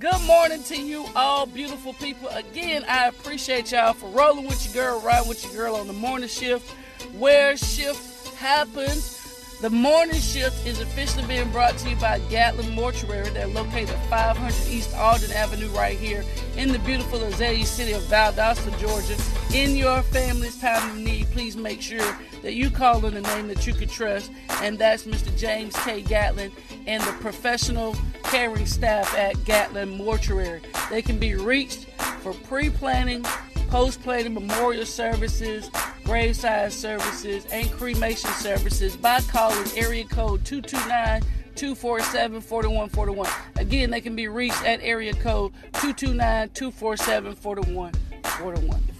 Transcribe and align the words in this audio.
Good 0.00 0.22
morning 0.22 0.62
to 0.62 0.80
you 0.80 1.04
all 1.14 1.44
beautiful 1.44 1.92
people. 1.92 2.30
Again, 2.30 2.86
I 2.88 3.08
appreciate 3.08 3.70
y'all 3.70 3.92
for 3.92 4.08
rolling 4.08 4.46
with 4.46 4.64
your 4.64 4.82
girl, 4.82 5.00
riding 5.02 5.28
with 5.28 5.44
your 5.44 5.52
girl 5.52 5.76
on 5.76 5.88
the 5.88 5.92
morning 5.92 6.30
shift, 6.30 6.70
where 7.18 7.54
shift 7.54 8.34
happens. 8.36 9.18
The 9.60 9.68
morning 9.68 10.18
shift 10.18 10.66
is 10.66 10.80
officially 10.80 11.26
being 11.26 11.50
brought 11.50 11.76
to 11.76 11.90
you 11.90 11.96
by 11.96 12.18
Gatlin 12.30 12.74
Mortuary. 12.74 13.28
They're 13.28 13.46
located 13.46 13.90
at 13.90 14.08
500 14.08 14.54
East 14.70 14.96
Alden 14.96 15.32
Avenue 15.32 15.68
right 15.68 15.98
here 15.98 16.24
in 16.56 16.72
the 16.72 16.78
beautiful 16.78 17.22
Azalea 17.22 17.66
city 17.66 17.92
of 17.92 18.00
Valdosta, 18.04 18.70
Georgia. 18.78 19.16
In 19.54 19.76
your 19.76 20.00
family's 20.00 20.58
time 20.58 20.92
of 20.92 20.96
need, 20.96 21.26
please 21.26 21.58
make 21.58 21.82
sure 21.82 22.16
that 22.42 22.54
you 22.54 22.70
call 22.70 23.04
in 23.06 23.16
a 23.16 23.20
name 23.20 23.48
that 23.48 23.66
you 23.66 23.74
can 23.74 23.88
trust, 23.88 24.30
and 24.62 24.78
that's 24.78 25.04
Mr. 25.04 25.36
James 25.36 25.74
K. 25.84 26.02
Gatlin 26.02 26.52
and 26.86 27.02
the 27.02 27.12
professional 27.20 27.96
caring 28.24 28.66
staff 28.66 29.16
at 29.16 29.42
Gatlin 29.44 29.90
Mortuary. 29.90 30.60
They 30.90 31.02
can 31.02 31.18
be 31.18 31.34
reached 31.34 31.86
for 32.20 32.32
pre-planning, 32.32 33.24
post-planning 33.68 34.34
memorial 34.34 34.86
services, 34.86 35.70
graveside 36.04 36.72
services, 36.72 37.46
and 37.52 37.70
cremation 37.72 38.30
services 38.30 38.96
by 38.96 39.20
calling 39.22 39.66
area 39.76 40.04
code 40.04 40.44
229 40.44 41.22
247 41.54 42.40
4141. 42.40 43.28
Again, 43.56 43.90
they 43.90 44.00
can 44.00 44.16
be 44.16 44.28
reached 44.28 44.64
at 44.64 44.80
area 44.82 45.12
code 45.14 45.52
229 45.74 46.48
247 46.50 47.34
4141. 47.34 48.99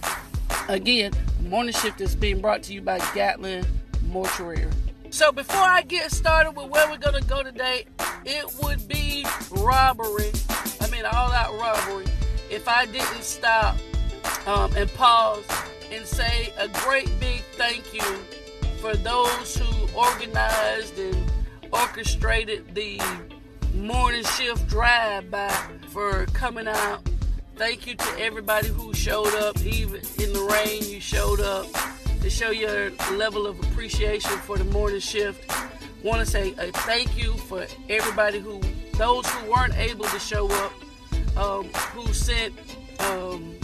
Again, 0.71 1.11
morning 1.49 1.75
shift 1.75 2.01
is 2.01 2.15
being 2.15 2.41
brought 2.41 2.63
to 2.63 2.73
you 2.73 2.81
by 2.81 2.99
Gatlin 3.13 3.67
Mortuary. 4.07 4.71
So 5.11 5.33
before 5.33 5.61
I 5.61 5.83
get 5.83 6.13
started 6.13 6.53
with 6.53 6.69
where 6.69 6.89
we're 6.89 6.97
gonna 6.97 7.23
go 7.23 7.43
today, 7.43 7.87
it 8.25 8.47
would 8.63 8.87
be 8.87 9.27
robbery. 9.51 10.31
I 10.81 10.89
mean, 10.93 11.05
all 11.07 11.33
out 11.33 11.59
robbery 11.59 12.05
if 12.51 12.69
I 12.69 12.87
didn't 12.87 13.25
stop 13.25 13.79
um, 14.47 14.73
and 14.77 14.89
pause 14.95 15.45
and 15.91 16.07
say 16.07 16.53
a 16.57 16.69
great 16.69 17.11
big 17.19 17.43
thank 17.55 17.93
you 17.93 18.19
for 18.81 18.95
those 18.95 19.57
who 19.57 19.99
organized 19.99 20.97
and 21.01 21.33
orchestrated 21.73 22.77
the 22.77 23.01
morning 23.75 24.23
shift 24.23 24.69
drive 24.69 25.33
by 25.33 25.49
for 25.89 26.27
coming 26.27 26.69
out. 26.69 27.10
Thank 27.61 27.87
you 27.87 27.95
to 27.95 28.19
everybody 28.19 28.69
who 28.69 28.95
showed 28.95 29.35
up, 29.35 29.61
even 29.67 30.01
in 30.19 30.33
the 30.33 30.49
rain, 30.51 30.83
you 30.83 30.99
showed 30.99 31.41
up 31.41 31.67
to 32.23 32.31
show 32.31 32.49
your 32.53 32.91
level 33.13 33.47
of 33.47 33.61
appreciation 33.61 34.31
for 34.31 34.57
the 34.57 34.65
morning 34.65 34.99
shift. 34.99 35.45
Want 36.03 36.21
to 36.21 36.27
say 36.27 36.55
a 36.57 36.73
thank 36.73 37.23
you 37.23 37.35
for 37.35 37.67
everybody 37.91 38.39
who, 38.39 38.63
those 38.95 39.29
who 39.29 39.51
weren't 39.51 39.77
able 39.77 40.07
to 40.07 40.19
show 40.19 40.49
up, 40.49 40.73
um, 41.37 41.67
who 41.93 42.11
sent, 42.15 42.55
um, 43.01 43.55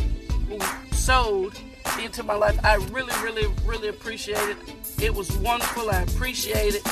who 0.46 0.60
sold 0.94 1.58
into 1.98 2.22
my 2.22 2.34
life. 2.34 2.62
I 2.62 2.74
really, 2.92 3.14
really, 3.22 3.50
really 3.64 3.88
appreciate 3.88 4.46
it. 4.50 4.58
It 5.02 5.14
was 5.14 5.34
wonderful. 5.38 5.88
I 5.90 6.02
appreciate 6.02 6.74
it. 6.74 6.82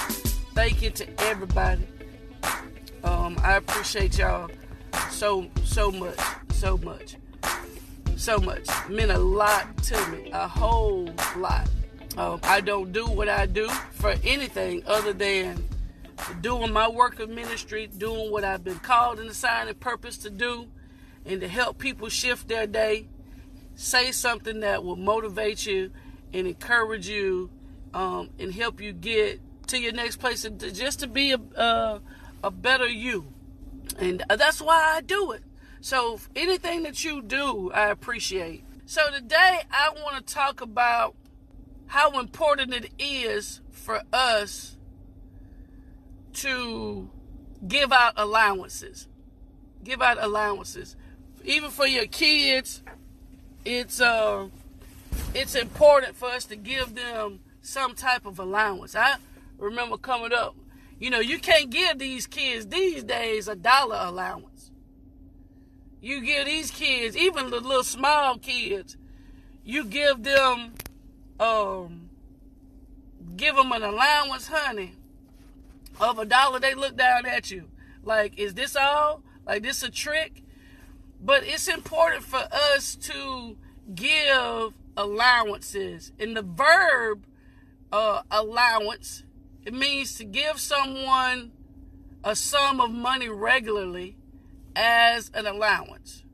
Thank 0.54 0.80
you 0.80 0.88
to 0.88 1.20
everybody. 1.24 1.86
Um, 3.04 3.38
I 3.42 3.56
appreciate 3.56 4.16
y'all 4.16 4.48
so, 5.10 5.50
so 5.64 5.90
much, 5.92 6.18
so 6.54 6.78
much 6.78 7.16
so 8.16 8.38
much. 8.38 8.62
It 8.68 8.90
meant 8.90 9.10
a 9.10 9.18
lot 9.18 9.76
to 9.84 10.06
me, 10.08 10.30
a 10.32 10.48
whole 10.48 11.10
lot. 11.36 11.68
Um, 12.16 12.40
I 12.42 12.60
don't 12.60 12.92
do 12.92 13.06
what 13.06 13.28
I 13.28 13.46
do 13.46 13.68
for 13.68 14.14
anything 14.24 14.82
other 14.86 15.12
than 15.12 15.62
doing 16.40 16.72
my 16.72 16.88
work 16.88 17.20
of 17.20 17.28
ministry, 17.28 17.86
doing 17.86 18.30
what 18.30 18.44
I've 18.44 18.64
been 18.64 18.78
called 18.78 19.18
and 19.18 19.28
assigned 19.28 19.68
and 19.68 19.78
purpose 19.78 20.16
to 20.18 20.30
do, 20.30 20.68
and 21.26 21.40
to 21.40 21.48
help 21.48 21.78
people 21.78 22.08
shift 22.08 22.48
their 22.48 22.66
day. 22.66 23.08
Say 23.74 24.12
something 24.12 24.60
that 24.60 24.84
will 24.84 24.96
motivate 24.96 25.66
you 25.66 25.90
and 26.32 26.46
encourage 26.46 27.08
you 27.08 27.50
um, 27.92 28.30
and 28.38 28.54
help 28.54 28.80
you 28.80 28.92
get 28.92 29.40
to 29.68 29.78
your 29.78 29.92
next 29.92 30.16
place 30.16 30.44
and 30.44 30.60
to, 30.60 30.70
just 30.70 31.00
to 31.00 31.08
be 31.08 31.32
a, 31.32 31.38
uh, 31.58 31.98
a 32.42 32.50
better 32.50 32.88
you. 32.88 33.26
And 33.98 34.24
that's 34.28 34.62
why 34.62 34.94
I 34.96 35.00
do 35.00 35.32
it. 35.32 35.42
So 35.84 36.18
anything 36.34 36.84
that 36.84 37.04
you 37.04 37.20
do, 37.20 37.70
I 37.70 37.90
appreciate. 37.90 38.64
So 38.86 39.02
today 39.10 39.60
I 39.70 39.90
want 40.02 40.16
to 40.16 40.34
talk 40.34 40.62
about 40.62 41.14
how 41.88 42.18
important 42.18 42.72
it 42.72 42.88
is 42.98 43.60
for 43.70 44.00
us 44.10 44.78
to 46.36 47.10
give 47.68 47.92
out 47.92 48.14
allowances. 48.16 49.08
Give 49.84 50.00
out 50.00 50.16
allowances. 50.18 50.96
Even 51.44 51.68
for 51.68 51.86
your 51.86 52.06
kids, 52.06 52.82
it's 53.66 54.00
uh 54.00 54.48
it's 55.34 55.54
important 55.54 56.16
for 56.16 56.30
us 56.30 56.46
to 56.46 56.56
give 56.56 56.94
them 56.94 57.40
some 57.60 57.94
type 57.94 58.24
of 58.24 58.38
allowance. 58.38 58.96
I 58.96 59.16
remember 59.58 59.98
coming 59.98 60.32
up, 60.32 60.56
you 60.98 61.10
know, 61.10 61.20
you 61.20 61.38
can't 61.38 61.68
give 61.68 61.98
these 61.98 62.26
kids 62.26 62.68
these 62.68 63.04
days 63.04 63.48
a 63.48 63.54
dollar 63.54 63.98
allowance. 64.00 64.53
You 66.04 66.20
give 66.20 66.44
these 66.44 66.70
kids, 66.70 67.16
even 67.16 67.48
the 67.48 67.60
little 67.60 67.82
small 67.82 68.36
kids, 68.36 68.98
you 69.64 69.86
give 69.86 70.22
them, 70.22 70.74
um, 71.40 72.10
give 73.36 73.56
them 73.56 73.72
an 73.72 73.82
allowance, 73.82 74.48
honey, 74.48 74.96
of 75.98 76.18
a 76.18 76.26
dollar. 76.26 76.60
They 76.60 76.74
look 76.74 76.94
down 76.94 77.24
at 77.24 77.50
you 77.50 77.70
like, 78.02 78.38
is 78.38 78.52
this 78.52 78.76
all? 78.76 79.22
Like 79.46 79.62
this 79.62 79.82
a 79.82 79.90
trick? 79.90 80.42
But 81.22 81.42
it's 81.44 81.68
important 81.68 82.24
for 82.24 82.46
us 82.52 82.96
to 82.96 83.56
give 83.94 84.74
allowances. 84.98 86.12
In 86.18 86.34
the 86.34 86.42
verb 86.42 87.24
uh, 87.90 88.20
allowance, 88.30 89.22
it 89.64 89.72
means 89.72 90.16
to 90.16 90.24
give 90.24 90.60
someone 90.60 91.52
a 92.22 92.36
sum 92.36 92.82
of 92.82 92.90
money 92.90 93.30
regularly 93.30 94.16
as 94.76 95.30
an 95.34 95.46
allowance. 95.46 96.24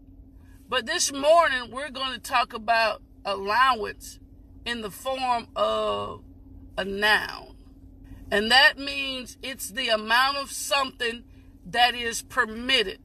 But 0.69 0.87
this 0.87 1.13
morning, 1.13 1.71
we're 1.71 1.91
going 1.91 2.13
to 2.13 2.21
talk 2.21 2.53
about 2.53 3.03
allowance 3.25 4.19
in 4.65 4.83
the 4.83 4.91
form 4.91 5.49
of 5.57 6.23
a 6.77 6.85
noun. 6.85 7.57
And 8.31 8.51
that 8.51 8.79
means 8.79 9.37
it's 9.43 9.71
the 9.71 9.89
amount 9.89 10.37
of 10.37 10.53
something 10.53 11.25
that 11.67 11.95
is 11.95 12.23
permitted. 12.23 13.01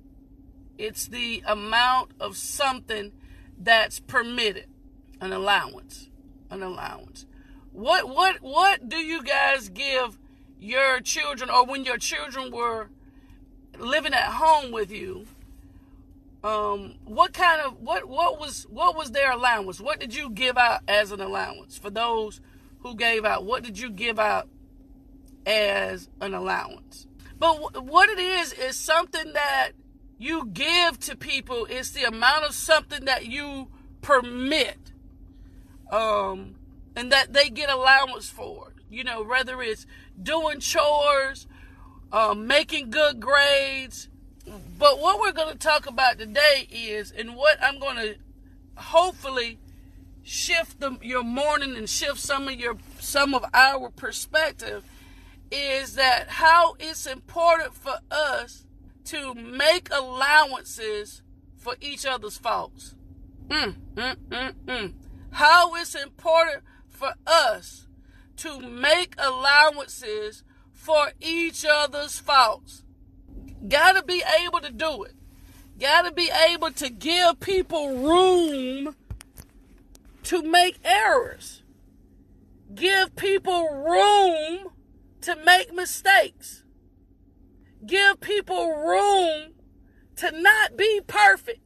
It's 0.78 1.08
the 1.08 1.44
amount 1.46 2.12
of 2.20 2.38
something 2.38 3.12
that's 3.58 4.00
permitted. 4.00 4.68
An 5.20 5.34
allowance. 5.34 6.10
An 6.52 6.62
allowance. 6.62 7.26
What 7.72 8.08
what 8.08 8.38
what 8.42 8.88
do 8.88 8.98
you 8.98 9.24
guys 9.24 9.70
give 9.70 10.18
your 10.60 11.02
children 11.02 11.50
or 11.50 11.66
when 11.66 11.84
your 11.84 11.98
children 11.98 12.52
were 12.52 12.90
living 13.80 14.14
at 14.14 14.32
home 14.32 14.72
with 14.72 14.92
you, 14.92 15.26
um, 16.46 16.96
what 17.06 17.34
kind 17.34 17.62
of 17.62 17.82
what 17.82 18.08
what 18.08 18.40
was 18.40 18.68
what 18.70 18.96
was 18.96 19.12
their 19.12 19.32
allowance? 19.32 19.82
What 19.82 20.00
did 20.00 20.14
you 20.14 20.30
give 20.30 20.58
out 20.58 20.82
as 20.88 21.12
an 21.12 21.20
allowance 21.20 21.78
for 21.78 21.90
those 21.90 22.40
who 22.80 22.96
gave 22.96 23.26
out? 23.26 23.46
What 23.46 23.64
did 23.64 23.80
you 23.80 23.90
give 23.90 24.20
out 24.20 24.48
as 25.48 26.08
an 26.22 26.36
allowance? 26.36 27.08
But 27.40 27.56
w- 27.56 27.92
what 27.92 28.10
it 28.10 28.20
is 28.20 28.54
is 28.54 28.76
something 28.76 29.34
that 29.34 29.72
you 30.20 30.46
give 30.46 31.00
to 31.02 31.16
people. 31.16 31.66
It's 31.68 31.90
the 31.90 32.04
amount 32.04 32.46
of 32.46 32.54
something 32.54 33.06
that 33.06 33.26
you 33.26 33.70
permit, 34.02 34.92
um, 35.92 36.56
and 36.96 37.12
that 37.12 37.34
they 37.34 37.50
get 37.50 37.72
allowance 37.72 38.30
for. 38.30 38.74
You 38.88 39.04
know, 39.04 39.24
whether 39.24 39.64
it's 39.64 39.88
doing 40.22 40.60
chores 40.60 41.48
um, 42.12 42.48
making 42.48 42.90
good 42.90 43.20
grades. 43.20 44.10
But 44.78 45.00
what 45.00 45.20
we're 45.20 45.32
going 45.32 45.54
to 45.54 45.58
talk 45.58 45.88
about 45.88 46.20
today 46.20 46.68
is, 46.72 47.12
and 47.12 47.36
what 47.36 47.58
I'm 47.62 47.80
going 47.80 47.98
to 47.98 48.16
hopefully 48.76 49.58
shift 50.24 50.80
the, 50.80 50.98
your 51.02 51.24
morning 51.24 51.76
and 51.76 51.90
shift 51.90 52.20
some 52.20 52.48
of 52.48 52.56
your 52.56 52.78
some 53.00 53.36
of 53.36 53.46
our 53.54 53.90
perspective 53.92 54.84
is 55.52 55.96
that 55.96 56.28
how 56.28 56.76
it's 56.80 57.06
important 57.06 57.74
for 57.74 57.98
us 58.10 58.66
to 59.06 59.36
make 59.36 59.88
allowances 59.92 61.22
for 61.58 61.76
each 61.80 62.06
other's 62.06 62.38
faults. 62.38 62.96
Mm, 63.48 63.76
mm, 63.94 64.16
mm, 64.30 64.54
mm. 64.66 64.94
How 65.32 65.76
it's 65.76 65.96
important 65.96 66.64
for 66.90 67.14
us 67.28 67.88
to 68.38 68.60
make 68.60 69.16
allowances 69.18 70.44
for 70.86 71.12
each 71.20 71.66
other's 71.68 72.20
faults. 72.20 72.84
Gotta 73.68 74.04
be 74.04 74.22
able 74.44 74.60
to 74.60 74.72
do 74.72 75.04
it. 75.04 75.14
Gotta 75.80 76.12
be 76.12 76.30
able 76.48 76.70
to 76.74 76.92
give 76.92 77.40
people 77.40 77.98
room 77.98 78.96
to 80.26 80.44
make 80.44 80.78
errors. 80.86 81.64
Give 82.76 83.16
people 83.16 83.68
room 83.68 84.68
to 85.22 85.36
make 85.44 85.74
mistakes. 85.74 86.62
Give 87.84 88.22
people 88.22 88.72
room 88.72 89.54
to 90.18 90.32
not 90.40 90.78
be 90.78 91.02
perfect. 91.08 91.62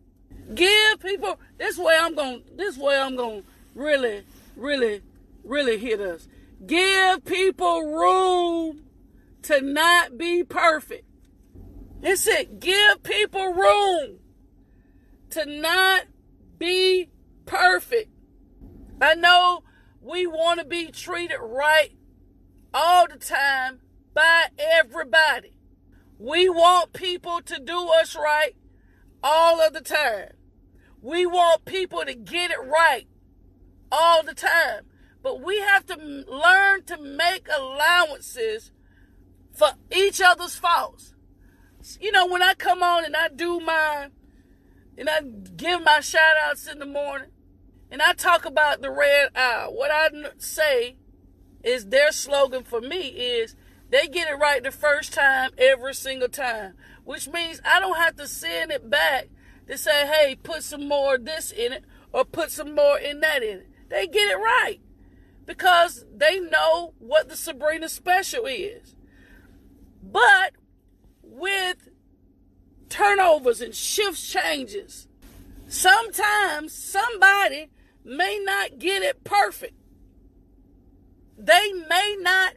Give 0.56 1.00
people 1.02 1.38
this 1.58 1.78
way 1.78 1.98
I'm 2.00 2.16
going 2.16 2.44
this 2.56 2.78
way 2.78 2.98
I'm 2.98 3.18
going 3.18 3.44
really 3.76 4.24
really 4.56 5.02
really 5.44 5.78
hit 5.78 6.00
us. 6.00 6.30
Give 6.66 7.24
people 7.26 7.82
room 7.82 8.86
to 9.44 9.62
not 9.62 10.18
be 10.18 10.44
perfect. 10.44 11.06
It's 12.02 12.24
said, 12.24 12.60
Give 12.60 13.04
people 13.04 13.54
room 13.54 14.20
to 15.32 15.46
not 15.46 16.04
be 16.58 17.10
perfect. 17.46 18.10
I 19.02 19.16
know 19.16 19.64
we 20.02 20.28
want 20.28 20.60
to 20.60 20.66
be 20.66 20.88
treated 20.88 21.40
right 21.40 21.92
all 22.74 23.08
the 23.08 23.18
time 23.18 23.80
by 24.14 24.48
everybody. 24.58 25.58
We 26.18 26.50
want 26.50 26.94
people 26.94 27.42
to 27.42 27.60
do 27.60 27.88
us 28.00 28.16
right 28.16 28.56
all 29.24 29.62
of 29.62 29.74
the 29.74 29.82
time. 29.82 30.34
We 31.02 31.26
want 31.26 31.66
people 31.66 32.04
to 32.06 32.14
get 32.14 32.52
it 32.52 32.60
right 32.60 33.08
all 33.92 34.24
the 34.24 34.34
time. 34.34 34.86
But 35.22 35.42
we 35.42 35.60
have 35.60 35.86
to 35.88 35.96
learn 35.98 36.84
to 36.86 36.98
make 36.98 37.48
allowances 37.54 38.72
for 39.60 39.72
each 39.94 40.22
other's 40.22 40.56
faults. 40.56 41.14
You 42.00 42.14
know, 42.14 42.26
when 42.26 42.42
I 42.42 42.54
come 42.54 42.82
on 42.82 43.04
and 43.04 43.14
I 43.14 43.28
do 43.28 43.60
my, 43.60 44.08
and 44.98 45.10
I 45.10 45.20
give 45.58 45.84
my 45.84 46.00
shout 46.00 46.38
outs 46.46 46.66
in 46.66 46.80
the 46.80 46.86
morning, 46.86 47.28
and 47.92 48.02
I 48.02 48.14
talk 48.14 48.46
about 48.46 48.82
the 48.82 48.90
red 48.90 49.32
eye, 49.36 49.68
what 49.70 49.92
I 49.92 50.10
say 50.38 50.96
is 51.62 51.88
their 51.88 52.14
slogan 52.14 52.64
for 52.64 52.80
me 52.80 53.08
is 53.10 53.58
they 53.90 54.08
get 54.08 54.30
it 54.30 54.36
right 54.36 54.64
the 54.64 54.72
first 54.72 55.12
time 55.12 55.52
every 55.58 55.94
single 55.94 56.30
time, 56.30 56.76
which 57.04 57.28
means 57.28 57.60
I 57.66 57.82
don't 57.82 57.98
have 57.98 58.16
to 58.16 58.28
send 58.28 58.72
it 58.72 58.90
back 58.90 59.28
to 59.68 59.78
say, 59.78 60.08
hey, 60.08 60.38
put 60.42 60.64
some 60.64 60.88
more 60.88 61.16
of 61.16 61.26
this 61.26 61.52
in 61.52 61.74
it 61.74 61.84
or 62.14 62.24
put 62.24 62.52
some 62.52 62.76
more 62.76 62.98
in 62.98 63.20
that 63.20 63.44
in 63.44 63.60
it. 63.60 63.68
They 63.90 64.08
get 64.08 64.32
it 64.32 64.38
right 64.38 64.80
because 65.46 66.06
they 66.16 66.40
know 66.40 66.94
what 66.98 67.28
the 67.28 67.36
Sabrina 67.36 67.90
special 67.90 68.46
is. 68.46 68.96
But 70.12 70.54
with 71.22 71.90
turnovers 72.90 73.62
and 73.62 73.76
shift 73.76 74.22
changes, 74.22 75.08
sometimes 75.68 76.74
somebody 76.74 77.70
may 78.04 78.40
not 78.44 78.80
get 78.80 79.04
it 79.04 79.24
perfect. 79.24 79.76
They 81.38 81.72
may 81.88 82.18
not 82.20 82.56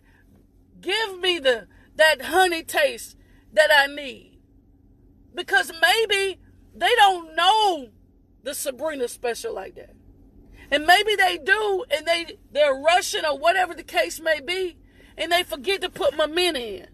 give 0.80 1.18
me 1.20 1.38
the 1.38 1.68
that 1.96 2.22
honey 2.22 2.62
taste 2.62 3.16
that 3.52 3.70
I 3.70 3.86
need. 3.86 4.38
Because 5.34 5.72
maybe 5.80 6.40
they 6.74 6.94
don't 6.96 7.36
know 7.36 7.88
the 8.42 8.54
Sabrina 8.54 9.08
special 9.08 9.54
like 9.54 9.74
that. 9.76 9.94
And 10.70 10.86
maybe 10.86 11.14
they 11.16 11.38
do 11.38 11.84
and 11.90 12.06
they 12.06 12.38
they're 12.50 12.74
rushing 12.74 13.24
or 13.24 13.38
whatever 13.38 13.74
the 13.74 13.82
case 13.82 14.20
may 14.20 14.40
be 14.40 14.78
and 15.18 15.30
they 15.30 15.42
forget 15.42 15.82
to 15.82 15.90
put 15.90 16.16
my 16.16 16.26
mint 16.26 16.56
in. 16.56 16.86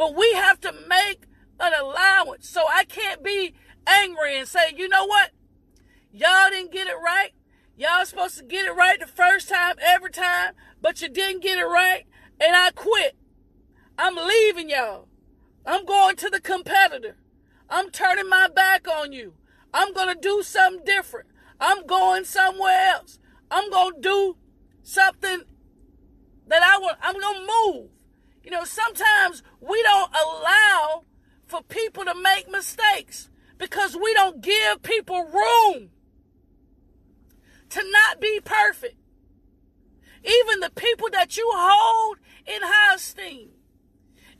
But 0.00 0.16
we 0.16 0.32
have 0.32 0.58
to 0.60 0.72
make 0.88 1.26
an 1.60 1.74
allowance. 1.78 2.48
So 2.48 2.62
I 2.66 2.84
can't 2.84 3.22
be 3.22 3.52
angry 3.86 4.38
and 4.38 4.48
say, 4.48 4.72
you 4.74 4.88
know 4.88 5.04
what? 5.04 5.32
Y'all 6.10 6.48
didn't 6.48 6.72
get 6.72 6.86
it 6.86 6.96
right. 7.04 7.32
Y'all 7.76 8.06
supposed 8.06 8.38
to 8.38 8.44
get 8.44 8.64
it 8.64 8.72
right 8.72 8.98
the 8.98 9.06
first 9.06 9.50
time, 9.50 9.74
every 9.78 10.10
time, 10.10 10.54
but 10.80 11.02
you 11.02 11.10
didn't 11.10 11.42
get 11.42 11.58
it 11.58 11.66
right 11.66 12.04
and 12.40 12.56
I 12.56 12.70
quit. 12.70 13.14
I'm 13.98 14.16
leaving 14.16 14.70
y'all. 14.70 15.06
I'm 15.66 15.84
going 15.84 16.16
to 16.16 16.30
the 16.30 16.40
competitor. 16.40 17.18
I'm 17.68 17.90
turning 17.90 18.30
my 18.30 18.48
back 18.48 18.88
on 18.88 19.12
you. 19.12 19.34
I'm 19.74 19.92
going 19.92 20.14
to 20.14 20.18
do 20.18 20.42
something 20.42 20.82
different. 20.82 21.28
I'm 21.60 21.84
going 21.84 22.24
somewhere 22.24 22.88
else. 22.94 23.18
I'm 23.50 23.68
going 23.68 23.96
to 23.96 24.00
do 24.00 24.36
something 24.82 25.42
that 26.46 26.62
I 26.62 26.78
want. 26.78 26.96
I'm 27.02 27.20
going 27.20 27.46
to 27.46 27.52
move. 27.66 27.99
You 28.50 28.56
know, 28.56 28.64
sometimes 28.64 29.44
we 29.60 29.80
don't 29.84 30.10
allow 30.12 31.04
for 31.46 31.62
people 31.62 32.04
to 32.04 32.16
make 32.16 32.50
mistakes 32.50 33.30
because 33.58 33.94
we 33.94 34.12
don't 34.14 34.40
give 34.40 34.82
people 34.82 35.22
room 35.22 35.90
to 37.68 37.90
not 37.92 38.20
be 38.20 38.40
perfect. 38.44 38.96
Even 40.24 40.58
the 40.58 40.72
people 40.74 41.08
that 41.12 41.36
you 41.36 41.48
hold 41.54 42.16
in 42.44 42.60
high 42.60 42.96
esteem. 42.96 43.50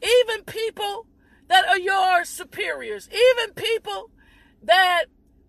Even 0.02 0.42
people 0.42 1.06
that 1.46 1.68
are 1.68 1.78
your 1.78 2.24
superiors. 2.24 3.08
Even 3.12 3.54
people 3.54 4.10
that 4.60 5.04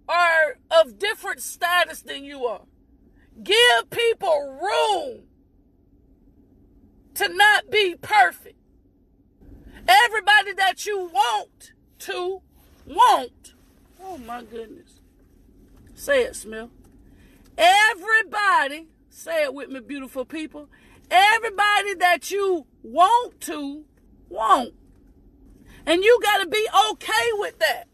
are 0.08 0.60
of 0.70 1.00
different 1.00 1.42
status 1.42 2.04
than 2.04 2.24
you 2.24 2.46
are. 2.46 2.66
Give 3.42 3.90
people 3.90 4.60
room 4.62 5.24
to 7.16 7.30
not 7.30 7.70
be 7.70 7.96
perfect. 7.96 8.58
Everybody 9.88 10.54
that 10.54 10.86
you 10.86 11.10
want 11.14 11.74
to 12.00 12.42
want. 12.86 13.54
Oh 14.04 14.18
my 14.18 14.44
goodness. 14.44 15.02
Say 15.94 16.24
it, 16.24 16.36
Smith. 16.36 16.70
Everybody, 17.58 18.88
say 19.10 19.44
it 19.44 19.54
with 19.54 19.70
me, 19.70 19.80
beautiful 19.80 20.26
people. 20.26 20.70
Everybody 21.10 21.96
that 21.96 22.32
you 22.32 22.66
want 22.84 23.40
to 23.42 23.86
want. 24.30 24.74
And 25.86 26.04
you 26.04 26.20
got 26.24 26.38
to 26.40 26.48
be 26.48 26.66
okay 26.92 27.30
with 27.34 27.60
that. 27.60 27.88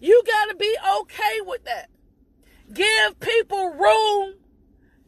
You 0.00 0.22
got 0.26 0.46
to 0.46 0.56
be 0.56 0.74
okay 1.00 1.40
with 1.42 1.64
that. 1.64 1.90
Give 2.72 3.20
people 3.20 3.70
room 3.70 4.34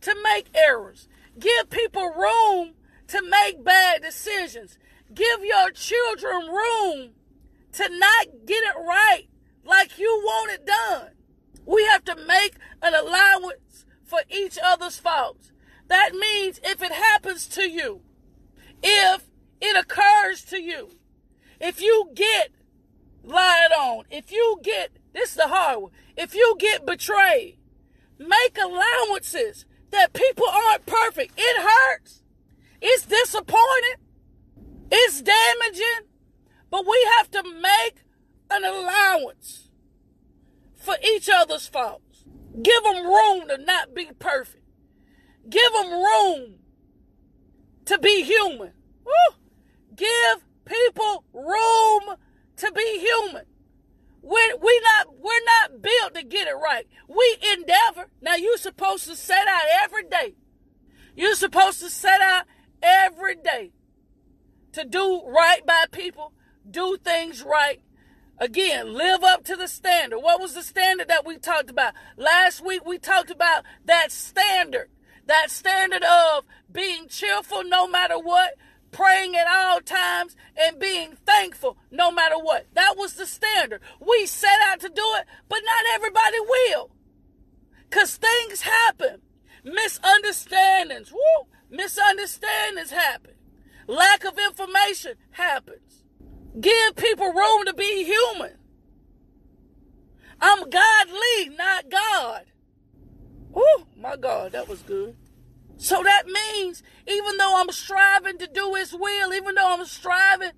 to 0.03 0.15
make 0.23 0.49
errors. 0.55 1.09
Give 1.39 1.71
people 1.71 2.11
room 2.11 2.75
to 3.09 3.23
make 3.23 3.65
bad 3.65 4.03
decisions. 4.03 4.79
Give 5.13 5.45
your 5.45 5.71
children 5.71 6.47
room 6.47 7.11
to 7.73 7.89
not 7.89 8.27
get 8.47 8.63
it 8.63 8.77
right 8.79 9.27
like 9.65 9.99
you 9.99 10.21
want 10.25 10.53
it 10.53 10.67
done. 10.67 11.11
We 11.67 11.85
have 11.87 12.05
to 12.05 12.17
make 12.17 12.57
an 12.83 12.95
allowance 12.95 13.85
for 14.05 14.21
each 14.31 14.59
other's 14.63 14.99
faults. 14.99 15.53
That 15.89 16.15
means 16.15 16.61
if 16.63 16.83
it 16.83 16.93
happens 16.93 17.47
to 17.49 17.69
you, 17.69 18.03
if 18.83 19.25
it 19.61 19.77
occurs 19.77 20.45
to 20.47 20.61
you, 20.61 20.91
if 21.61 21.81
you 21.81 22.11
get 22.15 22.51
lied 23.23 23.73
on, 23.73 24.05
if 24.11 24.31
you 24.31 24.61
get, 24.63 24.93
this 25.13 25.31
is 25.31 25.37
the 25.37 25.49
hard 25.49 25.83
one, 25.83 25.93
if 26.17 26.35
you 26.35 26.57
get 26.59 26.87
betrayed, 26.87 27.59
make 28.19 28.57
allowances 28.63 29.65
that 29.95 30.13
people 30.13 30.47
aren't 30.47 30.87
perfect. 30.87 31.33
It 31.37 31.63
hurts. 31.63 32.23
It's 32.81 33.07
disappointing. 33.07 33.97
It's 34.91 35.23
damaging. 35.23 36.09
But 36.71 36.87
we 36.87 37.09
have 37.17 37.31
to 37.33 37.43
make 37.43 38.05
an 38.51 38.65
allowance 38.65 39.71
for 40.77 40.97
each 41.05 41.29
other's 41.33 41.67
faults. 41.67 42.25
Give 42.63 42.83
them 42.85 43.05
room 43.07 43.49
to 43.49 43.59
not 43.59 43.95
be 43.95 44.11
perfect. 44.19 44.65
Give 45.49 45.73
them 45.73 45.91
room 45.91 46.55
to 47.87 47.99
be 47.99 48.23
human. 48.23 48.73
Woo! 49.05 49.37
Give 49.95 50.45
people 50.65 51.25
room 51.33 52.17
to 52.57 52.73
be 52.73 52.99
human. 52.99 53.45
We're, 54.25 54.57
we 54.57 54.81
not, 54.81 55.19
we're 55.19 55.45
not 55.45 55.83
built 55.83 56.15
to 56.15 56.25
get 56.25 56.49
it 56.49 56.55
right. 56.55 56.87
We 57.09 57.37
endeavor. 57.53 58.09
Now 58.23 58.37
you're 58.37 58.57
supposed 58.57 59.07
to 59.09 59.17
set 59.17 59.47
out 59.47 59.63
every 59.83 60.05
day. 60.05 60.35
You're 61.15 61.35
supposed 61.35 61.81
to 61.81 61.91
set 61.91 62.21
out 62.21 62.47
every 62.83 63.37
day 63.37 63.73
to 64.73 64.85
do 64.85 65.23
right 65.27 65.65
by 65.67 65.85
people, 65.93 66.33
do 66.69 66.97
things 66.97 67.43
right. 67.43 67.83
Again, 68.39 68.95
live 68.95 69.23
up 69.23 69.45
to 69.45 69.57
the 69.57 69.69
standard. 69.69 70.19
What 70.19 70.41
was 70.41 70.55
the 70.55 70.63
standard 70.63 71.09
that 71.09 71.27
we 71.27 71.37
talked 71.37 71.71
about? 71.71 71.93
Last 72.17 72.65
week 72.65 72.85
we 72.85 72.99
talked 72.99 73.31
about 73.31 73.65
that 73.85 74.11
standard 74.11 74.89
that 75.27 75.51
standard 75.51 76.03
of 76.03 76.45
being 76.71 77.09
cheerful 77.09 77.65
no 77.65 77.87
matter 77.87 78.19
what, 78.19 78.55
praying 78.95 79.37
at 79.37 79.47
all 79.47 79.81
times, 79.81 80.37
and 80.57 80.79
being 80.79 81.17
thankful 81.27 81.77
no 81.91 82.11
matter 82.11 82.39
what. 82.39 82.67
That 82.75 82.95
was 82.97 83.15
the 83.15 83.27
standard. 83.27 83.81
We 84.01 84.25
set 84.27 84.61
out 84.63 84.81
to 84.81 84.89
do 84.89 85.05
it, 85.19 85.27
but 85.49 85.61
not 85.67 85.95
everybody 85.95 86.39
will. 86.41 86.91
Because 87.91 88.17
things 88.17 88.63
happen. 88.63 89.21
Misunderstandings, 89.65 91.13
woo, 91.13 91.47
misunderstandings 91.71 92.91
happen. 92.91 93.33
Lack 93.87 94.25
of 94.25 94.39
information 94.39 95.15
happens. 95.33 96.05
Give 96.61 96.95
people 96.97 97.33
room 97.33 97.67
to 97.67 97.75
be 97.75 98.05
human. 98.05 98.59
I'm 100.41 100.69
godly, 100.71 101.57
not 101.57 101.91
God. 101.91 102.45
Oh 103.55 103.87
my 103.97 104.17
God, 104.17 104.53
that 104.53 104.69
was 104.69 104.83
good. 104.83 105.17
So 105.77 106.03
that 106.03 106.27
means 106.27 106.83
even 107.07 107.37
though 107.37 107.61
I'm 107.61 107.71
striving 107.71 108.39
to 108.39 108.47
do 108.47 108.75
his 108.75 108.93
will, 108.93 109.33
even 109.33 109.55
though 109.55 109.75
I'm 109.75 109.85
striving 109.87 110.53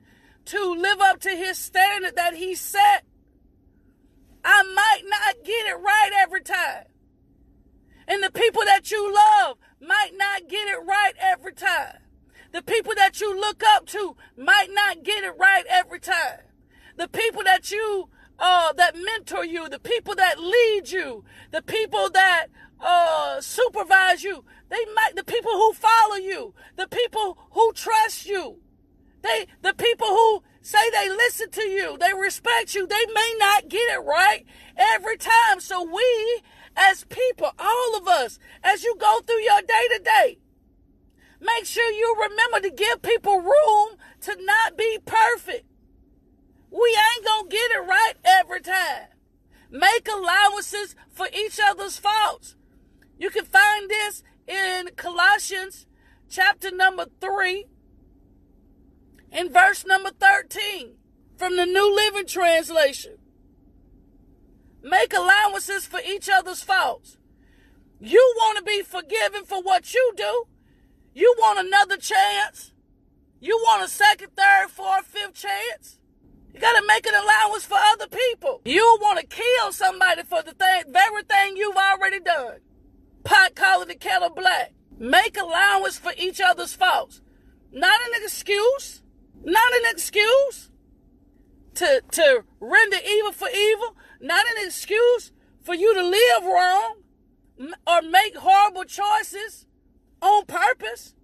to 0.47 0.75
live 0.75 1.01
up 1.01 1.21
to 1.21 1.31
his 1.31 1.59
standard 1.59 2.17
that 2.17 2.35
he 2.35 2.55
set, 2.55 3.05
I 4.45 4.63
might 4.63 5.03
not 5.09 5.45
get 5.45 5.67
it 5.67 5.79
right 5.81 6.11
every 6.19 6.43
time. 6.43 6.85
And 8.07 8.23
the 8.23 8.31
people 8.31 8.63
that 8.65 8.91
you 8.91 9.13
love 9.13 9.59
might 9.81 10.13
not 10.17 10.49
get 10.49 10.69
it 10.69 10.79
right 10.87 11.15
every 11.19 11.53
time. 11.53 11.99
The 12.53 12.63
people 12.63 12.93
that 12.97 13.21
you 13.21 13.39
look 13.39 13.63
up 13.65 13.87
to 13.87 14.17
might 14.37 14.69
not 14.71 15.03
get 15.03 15.25
it 15.25 15.35
right 15.37 15.65
every 15.69 15.99
time. 15.99 16.41
The 16.97 17.09
people 17.09 17.43
that 17.45 17.71
you 17.71 18.09
uh, 18.39 18.73
that 18.75 18.95
mentor 18.95 19.45
you, 19.45 19.69
the 19.69 19.79
people 19.79 20.15
that 20.15 20.39
lead 20.39 20.91
you, 20.91 21.25
the 21.51 21.63
people 21.63 22.11
that 22.11 22.47
uh, 22.81 23.41
supervise 23.41 24.23
you, 24.23 24.45
they 24.69 24.85
might 24.95 25.17
the 25.17 25.25
people 25.25 25.53
who 25.53 25.73
follow 25.73 26.17
you, 26.17 26.55
the 26.77 26.89
people 26.89 27.39
who 27.53 27.73
trust 27.73 28.27
you, 28.27 28.59
they 29.23 29.47
the 29.63 29.75
people 29.75 30.09
who 30.09 30.43
say 30.61 30.91
they 30.91 31.09
listen 31.09 31.51
to 31.51 31.63
you, 31.63 31.97
they 31.99 32.13
respect 32.13 32.75
you, 32.75 32.87
they 32.87 33.07
may 33.15 33.35
not 33.39 33.69
get 33.69 33.95
it 33.95 34.05
right 34.05 34.45
every 34.77 35.17
time. 35.17 35.61
So 35.61 35.83
we 35.83 36.43
as 36.77 37.05
people, 37.05 37.51
all 37.59 37.97
of 37.97 38.07
us, 38.07 38.39
as 38.63 38.85
you 38.85 38.97
go 38.99 39.21
through 39.27 39.43
your 39.43 39.63
day 39.63 39.97
to 39.97 40.03
day, 40.03 40.39
make 41.41 41.65
sure 41.65 41.91
you 41.91 42.17
remember 42.21 42.69
to 42.69 42.75
give 42.75 43.03
people 43.03 43.41
room 43.41 43.97
to 44.23 44.37
not 44.45 44.77
be 44.77 44.99
perfect. 45.05 45.65
We 46.71 46.99
ain't 47.15 47.25
gonna 47.25 47.49
get 47.49 47.71
it 47.71 47.87
right 47.87 48.15
every 48.25 48.61
time. 48.61 49.09
Make 49.71 50.09
allowances 50.09 50.95
for 51.11 51.27
each 51.35 51.59
other's 51.63 51.99
faults. 51.99 52.55
You 53.19 53.31
can 53.31 53.45
find 53.45 53.89
this 53.89 54.23
in 54.47 54.91
Colossians 54.97 55.87
chapter 56.29 56.71
number 56.71 57.07
3 57.21 57.67
in 59.33 59.53
verse 59.53 59.85
number 59.87 60.11
13 60.11 60.97
from 61.37 61.57
the 61.57 61.67
New 61.67 61.95
Living 61.95 62.27
Translation. 62.27 63.19
Make 64.83 65.13
allowances 65.15 65.87
for 65.87 66.01
each 66.07 66.29
other's 66.29 66.63
faults. 66.63 67.17
You 68.01 68.35
want 68.37 68.59
to 68.59 68.65
be 68.65 68.83
forgiven 68.83 69.45
for 69.45 69.63
what 69.63 69.95
you 69.95 70.13
do. 70.17 70.45
You 71.15 71.35
want 71.39 71.67
another 71.67 71.97
chance. 71.97 72.73
You 73.41 73.59
want 73.65 73.85
a 73.85 73.89
second, 73.89 74.31
third, 74.37 74.69
fourth, 74.71 75.07
fifth 75.07 75.35
chance. 75.35 75.99
You 76.53 76.61
got 76.61 76.79
to 76.79 76.87
make 76.87 77.07
an 77.07 77.15
allowance 77.15 77.65
for 77.65 77.79
other 77.79 78.07
people. 78.07 78.61
You 78.65 78.99
want 79.01 79.19
to 79.21 79.27
kill 79.27 79.73
somebody 79.73 80.23
for 80.23 80.43
the 80.43 80.55
very 80.59 81.23
thing 81.23 81.57
you've 81.57 81.77
already 81.77 82.21
done. 82.21 82.59
Pot 83.27 83.57
calling 83.57 83.89
the 83.89 83.97
kettle 83.97 84.31
black. 84.31 84.73
Make 84.99 85.37
allowance 85.37 85.99
for 85.99 86.13
each 86.17 86.41
other's 86.41 86.75
faults. 86.75 87.21
Not 87.73 88.01
an 88.07 88.23
excuse. 88.23 89.03
Not 89.43 89.73
an 89.75 89.91
excuse 89.91 90.71
to, 91.75 92.03
to 92.13 92.45
render 92.61 92.99
evil 93.05 93.33
for 93.33 93.49
evil. 93.49 93.97
Not 94.21 94.47
an 94.47 94.65
excuse 94.65 95.33
for 95.61 95.75
you 95.75 95.93
to 95.93 96.03
live 96.03 96.45
wrong 96.45 96.99
or 97.85 98.03
make 98.03 98.37
horrible 98.37 98.85
choices 98.85 99.67
on 100.23 100.47
purpose. 100.47 101.15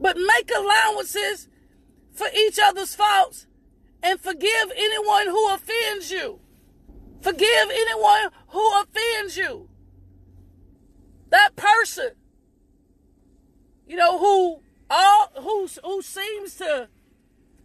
But 0.00 0.16
make 0.16 0.50
allowances 0.56 1.48
for 2.10 2.28
each 2.34 2.58
other's 2.58 2.94
faults 2.94 3.46
and 4.02 4.18
forgive 4.18 4.72
anyone 4.74 5.26
who 5.26 5.52
offends 5.52 6.10
you. 6.10 6.40
Forgive 7.20 7.70
anyone 7.70 8.30
who 8.48 8.80
offends 8.80 9.36
you. 9.36 9.68
That 11.32 11.56
person, 11.56 12.10
you 13.86 13.96
know, 13.96 14.18
who 14.18 14.60
all 14.90 15.32
who 15.40 15.66
who 15.82 16.02
seems 16.02 16.56
to, 16.56 16.90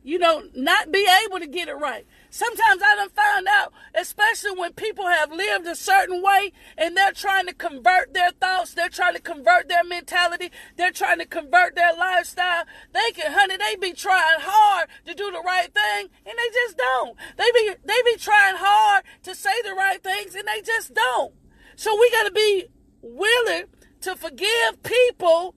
you 0.04 0.18
know, 0.18 0.44
not 0.56 0.90
be 0.90 1.06
able 1.26 1.40
to 1.40 1.48
get 1.48 1.68
it 1.68 1.74
right. 1.74 2.08
Sometimes 2.30 2.82
I 2.82 2.96
don't 2.96 3.14
find 3.14 3.46
out, 3.46 3.74
especially 3.94 4.52
when 4.52 4.72
people 4.72 5.06
have 5.08 5.34
lived 5.34 5.68
a 5.68 5.76
certain 5.76 6.22
way 6.24 6.54
and 6.78 6.96
they're 6.96 7.12
trying 7.12 7.46
to 7.48 7.54
convert 7.54 8.14
their 8.14 8.32
thoughts, 8.32 8.74
they're 8.74 8.88
trying 8.88 9.16
to 9.16 9.22
convert 9.22 9.68
their 9.68 9.84
mentality, 9.84 10.50
they're 10.78 10.92
trying 10.92 11.20
to 11.20 11.26
convert 11.26 11.76
their 11.76 11.94
lifestyle. 11.94 12.64
They 12.94 13.12
can, 13.12 13.34
honey, 13.34 13.58
they 13.58 13.76
be 13.76 13.92
trying 13.92 14.40
hard 14.40 14.88
to 15.08 15.14
do 15.14 15.30
the 15.30 15.42
right 15.46 15.74
thing 15.74 16.08
and 16.26 16.38
they 16.38 16.50
just 16.54 16.78
don't. 16.78 17.18
They 17.36 17.52
be, 17.54 17.74
they 17.84 18.02
be 18.06 18.18
trying 18.18 18.56
hard 18.58 19.04
to 19.24 19.36
say 19.36 19.62
the 19.62 19.74
right 19.74 20.02
things 20.02 20.36
and 20.36 20.48
they 20.48 20.62
just 20.62 20.94
don't. 20.94 21.34
So 21.76 22.00
we 22.00 22.10
got 22.12 22.24
to 22.24 22.32
be 22.32 22.68
willing 23.02 23.66
to 24.02 24.16
forgive 24.16 24.84
people 24.84 25.56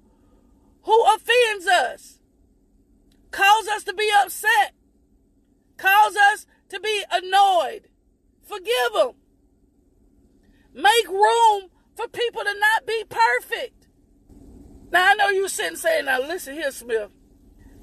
who 0.82 1.04
offends 1.14 1.66
us, 1.66 2.20
cause 3.30 3.68
us 3.68 3.84
to 3.84 3.94
be 3.94 4.10
upset, 4.22 4.72
cause 5.76 6.16
us 6.16 6.46
to 6.68 6.80
be 6.80 7.04
annoyed. 7.10 7.88
Forgive 8.42 8.92
them. 8.94 9.12
Make 10.74 11.08
room 11.08 11.68
for 11.94 12.08
people 12.08 12.42
to 12.42 12.54
not 12.58 12.86
be 12.86 13.04
perfect. 13.08 13.86
Now 14.90 15.10
I 15.10 15.14
know 15.14 15.28
you 15.28 15.48
sitting 15.48 15.76
saying, 15.76 16.06
"Now 16.06 16.20
listen 16.20 16.54
here, 16.54 16.72
Smith. 16.72 17.10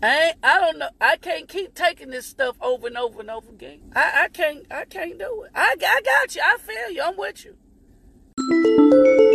I 0.02 0.28
ain't, 0.28 0.38
I 0.44 0.60
don't 0.60 0.78
know. 0.78 0.90
I 1.02 1.18
can't 1.18 1.48
keep 1.48 1.74
taking 1.74 2.12
this 2.12 2.26
stuff 2.26 2.56
over 2.62 2.88
and 2.88 2.98
over 2.98 3.20
and 3.20 3.30
over 3.32 3.50
again. 3.50 3.92
I, 3.96 4.24
I 4.24 4.28
can't. 4.28 4.66
I 4.72 4.86
can't 4.86 5.18
do 5.18 5.44
it. 5.44 5.52
I, 5.56 5.76
I 5.80 6.02
got 6.02 6.36
you. 6.36 6.42
I 6.44 6.58
feel 6.58 6.92
you. 6.92 7.02
I'm 7.02 7.18
with 7.18 7.46
you. 7.46 9.27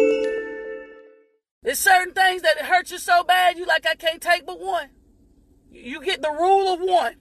There's 1.73 1.79
certain 1.79 2.13
things 2.13 2.43
that 2.43 2.59
hurt 2.59 2.91
you 2.91 2.99
so 2.99 3.25
bad 3.25 3.57
you 3.57 3.65
like 3.65 3.87
I 3.87 3.95
can't 3.95 4.21
take 4.21 4.45
but 4.45 4.61
one. 4.61 4.91
You 5.71 6.05
get 6.05 6.21
the 6.21 6.31
rule 6.31 6.75
of 6.75 6.81
one. 6.81 7.15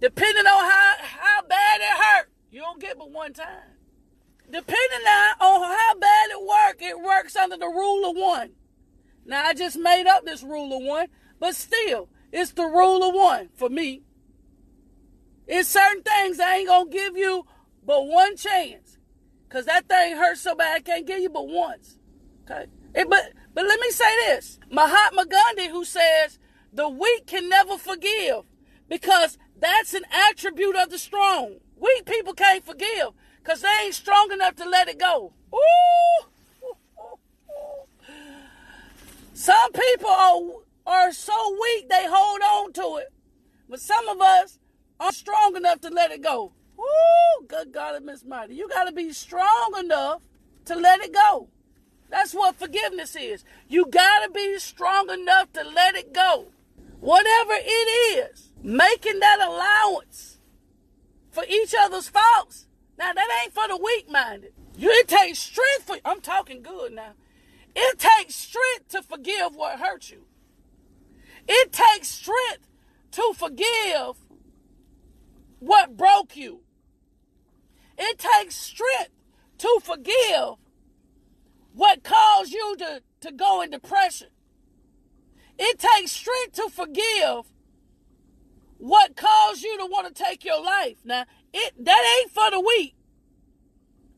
Depending 0.00 0.46
on 0.46 0.68
how, 0.68 0.94
how 0.98 1.42
bad 1.42 1.80
it 1.80 1.96
hurt, 1.96 2.28
you 2.50 2.62
don't 2.62 2.80
get 2.80 2.98
but 2.98 3.12
one 3.12 3.32
time. 3.34 3.78
Depending 4.50 5.06
on 5.40 5.62
how 5.62 5.94
bad 5.94 6.30
it 6.30 6.42
work, 6.42 6.82
it 6.82 7.00
works 7.00 7.36
under 7.36 7.56
the 7.56 7.68
rule 7.68 8.10
of 8.10 8.16
one. 8.16 8.50
Now 9.24 9.44
I 9.44 9.54
just 9.54 9.78
made 9.78 10.08
up 10.08 10.24
this 10.24 10.42
rule 10.42 10.76
of 10.76 10.82
one, 10.82 11.06
but 11.38 11.54
still, 11.54 12.08
it's 12.32 12.50
the 12.50 12.66
rule 12.66 13.08
of 13.08 13.14
one 13.14 13.50
for 13.54 13.68
me. 13.68 14.02
It's 15.46 15.68
certain 15.68 16.02
things 16.02 16.40
I 16.40 16.56
ain't 16.56 16.68
gonna 16.68 16.90
give 16.90 17.16
you 17.16 17.46
but 17.84 18.08
one 18.08 18.36
chance. 18.36 18.98
Cause 19.50 19.66
that 19.66 19.88
thing 19.88 20.16
hurts 20.16 20.40
so 20.40 20.56
bad 20.56 20.78
I 20.78 20.80
can't 20.80 21.06
give 21.06 21.20
you 21.20 21.30
but 21.30 21.46
once. 21.46 21.96
Okay? 22.48 22.66
It, 22.94 23.10
but 23.10 23.32
but 23.54 23.64
let 23.64 23.80
me 23.80 23.90
say 23.90 24.14
this. 24.26 24.58
Mahatma 24.70 25.26
Gandhi 25.26 25.68
who 25.68 25.84
says 25.84 26.38
the 26.72 26.88
weak 26.88 27.26
can 27.26 27.48
never 27.48 27.78
forgive 27.78 28.44
because 28.88 29.38
that's 29.58 29.94
an 29.94 30.04
attribute 30.30 30.76
of 30.76 30.90
the 30.90 30.98
strong. 30.98 31.56
Weak 31.76 32.06
people 32.06 32.34
can't 32.34 32.64
forgive 32.64 33.08
because 33.42 33.62
they 33.62 33.68
ain't 33.84 33.94
strong 33.94 34.30
enough 34.32 34.56
to 34.56 34.68
let 34.68 34.88
it 34.88 34.98
go. 34.98 35.32
Ooh. 35.54 36.26
Some 39.34 39.72
people 39.72 40.08
are, 40.08 40.40
are 40.86 41.12
so 41.12 41.56
weak 41.60 41.88
they 41.88 42.06
hold 42.08 42.40
on 42.40 42.72
to 42.74 42.96
it. 43.02 43.12
But 43.68 43.80
some 43.80 44.08
of 44.08 44.20
us 44.20 44.58
are 44.98 45.12
strong 45.12 45.56
enough 45.56 45.80
to 45.82 45.90
let 45.90 46.10
it 46.10 46.22
go. 46.22 46.52
Ooh, 46.78 47.46
good 47.46 47.72
God, 47.72 48.02
Miss 48.02 48.24
Mighty. 48.24 48.54
You 48.54 48.68
got 48.68 48.84
to 48.84 48.92
be 48.92 49.12
strong 49.12 49.74
enough 49.78 50.22
to 50.66 50.74
let 50.74 51.00
it 51.00 51.12
go. 51.12 51.48
That's 52.10 52.34
what 52.34 52.56
forgiveness 52.56 53.16
is. 53.16 53.44
You 53.68 53.86
got 53.86 54.24
to 54.24 54.30
be 54.30 54.58
strong 54.58 55.10
enough 55.10 55.52
to 55.54 55.64
let 55.64 55.94
it 55.94 56.12
go. 56.12 56.46
Whatever 57.00 57.54
it 57.54 58.30
is 58.30 58.46
making 58.62 59.20
that 59.20 59.38
allowance 59.40 60.38
for 61.30 61.44
each 61.48 61.74
other's 61.78 62.08
faults. 62.08 62.66
Now 62.98 63.12
that 63.12 63.28
ain't 63.42 63.54
for 63.54 63.68
the 63.68 63.76
weak 63.76 64.10
minded. 64.10 64.52
You 64.76 64.90
it 64.90 65.08
takes 65.08 65.38
strength 65.38 65.84
for 65.84 65.96
I'm 66.04 66.20
talking 66.20 66.62
good 66.62 66.92
now. 66.92 67.12
It 67.74 67.98
takes 67.98 68.34
strength 68.34 68.88
to 68.88 69.02
forgive 69.02 69.54
what 69.54 69.78
hurt 69.78 70.10
you. 70.10 70.24
It 71.46 71.72
takes 71.72 72.08
strength 72.08 72.66
to 73.12 73.32
forgive 73.36 74.16
what 75.60 75.96
broke 75.96 76.36
you. 76.36 76.60
It 77.98 78.18
takes 78.18 78.56
strength 78.56 79.12
to 79.58 79.80
forgive 79.82 80.56
what 81.76 82.02
caused 82.02 82.52
you 82.52 82.74
to, 82.78 83.02
to 83.20 83.32
go 83.32 83.60
in 83.60 83.70
depression. 83.70 84.28
It 85.58 85.78
takes 85.78 86.12
strength 86.12 86.54
to 86.54 86.70
forgive 86.70 87.52
what 88.78 89.14
caused 89.14 89.62
you 89.62 89.76
to 89.78 89.84
want 89.84 90.14
to 90.14 90.24
take 90.24 90.42
your 90.42 90.62
life. 90.62 90.96
Now, 91.04 91.24
it 91.52 91.74
that 91.84 92.18
ain't 92.20 92.32
for 92.32 92.50
the 92.50 92.60
weak. 92.60 92.94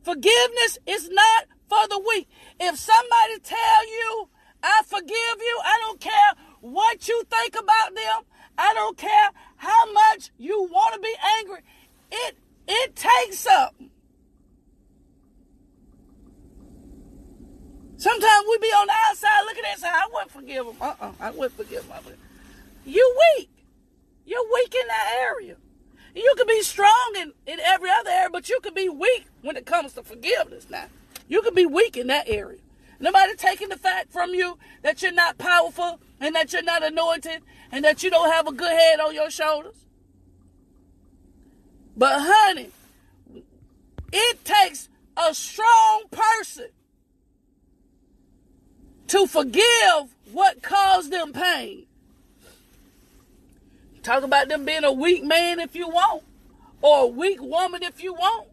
Forgiveness 0.05 0.79
is 0.87 1.11
not 1.11 1.47
for 1.69 1.87
the 1.89 2.01
weak. 2.09 2.29
If 2.61 2.79
somebody 2.79 3.41
tell 3.43 3.87
you, 3.89 4.29
I 4.63 4.83
forgive 4.87 5.11
you, 5.11 5.61
I 5.65 5.79
don't 5.81 6.01
care 6.01 6.35
what 6.61 7.09
you 7.09 7.25
think 7.29 7.55
about 7.55 7.95
them. 7.95 8.23
I 8.57 8.73
don't 8.75 8.97
care 8.97 9.31
how 9.57 9.93
much 9.93 10.31
you 10.39 10.69
want 10.71 10.95
to 10.95 11.01
be 11.01 11.15
angry. 11.39 11.61
It 12.13 12.37
it 12.69 12.95
takes 12.95 13.41
something. 13.41 13.91
Sometimes 17.99 18.47
we 18.49 18.59
be 18.59 18.69
on 18.69 18.87
the 18.87 18.93
outside 19.11 19.43
looking 19.45 19.65
say, 19.77 19.89
I 19.89 20.09
wouldn't 20.13 20.31
forgive 20.31 20.67
them. 20.67 20.77
Uh-uh, 20.81 21.13
I 21.21 21.31
wouldn't 21.33 21.57
forgive 21.57 21.87
them. 21.89 22.15
You 22.87 23.17
weak. 23.37 23.51
You're 24.25 24.45
weak 24.55 24.73
in 24.73 24.87
that 24.87 25.19
area. 25.21 25.57
You 26.15 26.35
can 26.37 26.47
be 26.47 26.63
strong 26.63 27.15
in, 27.17 27.33
in 27.47 27.59
every 27.61 27.91
other 27.91 28.11
area, 28.11 28.31
but 28.31 28.49
you 28.49 28.61
can 28.61 28.73
be 28.73 28.89
weak 28.89 29.27
when 29.43 29.57
it 29.57 29.67
comes 29.67 29.95
to 29.95 30.05
forgiveness 30.05 30.69
now. 30.71 30.87
You 31.27 31.43
can 31.43 31.55
be 31.55 31.67
weak 31.67 31.97
in 31.97 32.07
that 32.07 32.29
area. 32.29 32.61
Nobody 33.01 33.35
taking 33.35 33.69
the 33.69 33.77
fact 33.77 34.13
from 34.13 34.33
you 34.33 34.59
that 34.83 35.03
you're 35.03 35.13
not 35.13 35.37
powerful 35.37 36.01
and 36.21 36.37
that 36.37 36.53
you're 36.53 36.63
not 36.63 36.85
anointed 36.85 37.43
and 37.73 37.85
that 37.85 38.05
you 38.05 38.11
don't 38.11 38.31
have 38.31 38.47
a 38.47 38.53
good 38.53 38.73
head 38.73 39.01
on 39.01 39.13
your 39.13 39.31
shoulders. 39.31 39.77
But 41.97 42.21
honey, 42.21 42.71
it 44.13 44.45
takes 44.45 44.89
a 45.17 45.35
strong 45.35 46.05
person 46.13 46.69
to 49.09 49.27
forgive 49.27 50.15
what 50.33 50.63
caused 50.63 51.11
them 51.11 51.33
pain. 51.33 51.87
Talk 54.03 54.23
about 54.23 54.49
them 54.49 54.65
being 54.65 54.85
a 54.85 54.93
weak 54.93 55.25
man 55.25 55.61
if 55.61 55.75
you 55.75 55.89
want, 55.89 56.23
or 56.81 57.05
a 57.05 57.07
weak 57.07 57.43
woman 57.43 57.83
if 57.83 58.03
you 58.03 58.15
want. 58.15 58.49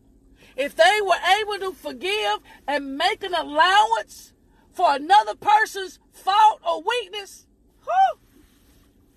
If 0.56 0.76
they 0.76 1.00
were 1.02 1.20
able 1.42 1.60
to 1.60 1.74
forgive 1.74 2.40
and 2.68 2.98
make 2.98 3.24
an 3.24 3.34
allowance 3.34 4.34
for 4.74 4.96
another 4.96 5.36
person's 5.36 6.00
fault 6.14 6.62
or 6.66 6.82
weakness, 6.82 7.46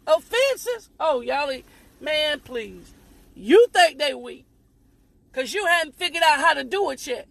offenses, 0.07 0.91
oh, 0.99 1.21
y'all, 1.21 1.53
man, 2.01 2.41
please. 2.41 2.93
You 3.35 3.67
think 3.73 3.99
they 3.99 4.15
weak 4.15 4.47
because 5.31 5.55
you 5.55 5.65
hadn't 5.67 5.95
figured 5.95 6.25
out 6.25 6.41
how 6.41 6.55
to 6.55 6.65
do 6.65 6.91
it 6.91 7.07
yet. 7.07 7.29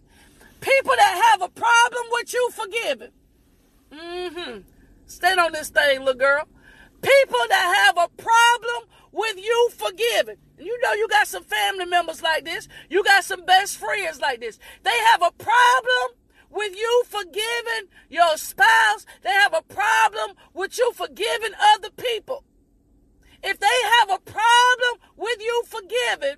People 0.60 0.94
that 0.96 1.30
have 1.30 1.42
a 1.42 1.48
problem 1.48 2.04
with 2.12 2.32
you 2.32 2.50
forgiving. 2.50 3.10
Mm-hmm. 3.92 4.60
Stand 5.06 5.40
on 5.40 5.52
this 5.52 5.70
thing, 5.70 6.00
little 6.00 6.14
girl. 6.14 6.46
People 7.00 7.38
that 7.48 7.86
have 7.86 7.96
a 7.96 8.22
problem 8.22 8.88
with 9.12 9.36
you 9.36 9.70
forgiving. 9.76 10.36
And 10.58 10.66
you 10.66 10.78
know 10.80 10.92
you 10.92 11.08
got 11.08 11.28
some 11.28 11.44
family 11.44 11.86
members 11.86 12.22
like 12.22 12.44
this. 12.44 12.68
You 12.90 13.04
got 13.04 13.24
some 13.24 13.44
best 13.44 13.76
friends 13.76 14.20
like 14.20 14.40
this. 14.40 14.58
They 14.82 14.98
have 15.12 15.22
a 15.22 15.30
problem 15.32 16.18
with 16.50 16.76
you 16.76 17.04
forgiving 17.06 17.88
your 18.08 18.36
spouse. 18.36 19.06
They 19.22 19.30
have 19.30 19.54
a 19.54 19.62
problem 19.62 20.36
with 20.54 20.76
you 20.78 20.92
forgiving 20.92 21.52
other 21.74 21.90
people. 21.90 22.44
If 23.42 23.60
they 23.60 23.66
have 23.98 24.10
a 24.10 24.18
problem 24.18 25.00
with 25.16 25.40
you 25.40 25.62
forgiving, 25.66 26.36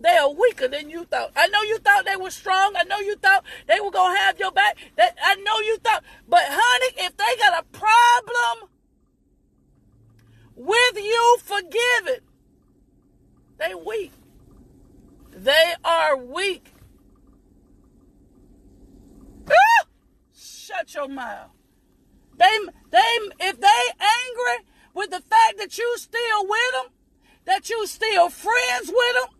they 0.00 0.16
are 0.16 0.32
weaker 0.32 0.68
than 0.68 0.90
you 0.90 1.04
thought. 1.04 1.32
I 1.36 1.46
know 1.48 1.62
you 1.62 1.78
thought 1.78 2.04
they 2.04 2.16
were 2.16 2.30
strong. 2.30 2.74
I 2.76 2.84
know 2.84 2.98
you 2.98 3.16
thought 3.16 3.44
they 3.66 3.80
were 3.80 3.90
gonna 3.90 4.18
have 4.18 4.38
your 4.38 4.52
back. 4.52 4.76
That 4.96 5.16
I 5.22 5.36
know 5.36 5.60
you 5.60 5.78
thought, 5.78 6.04
but 6.28 6.42
honey, 6.44 6.94
if 6.98 7.16
they 7.16 7.36
got 7.38 7.62
a 7.62 7.78
problem 7.78 8.70
with 10.56 10.96
you 10.96 11.36
forgiving, 11.42 12.24
they 13.58 13.74
weak. 13.74 14.12
They 15.30 15.74
are 15.84 16.16
weak. 16.16 16.72
Ah! 19.48 19.86
Shut 20.34 20.94
your 20.94 21.08
mouth. 21.08 21.50
They, 22.36 22.58
they, 22.90 23.18
if 23.40 23.60
they 23.60 23.68
angry 24.00 24.66
with 24.94 25.10
the 25.10 25.20
fact 25.20 25.58
that 25.58 25.78
you 25.78 25.96
still 25.98 26.46
with 26.46 26.72
them, 26.72 26.92
that 27.44 27.68
you 27.68 27.86
still 27.86 28.28
friends 28.30 28.88
with 28.88 29.14
them, 29.14 29.33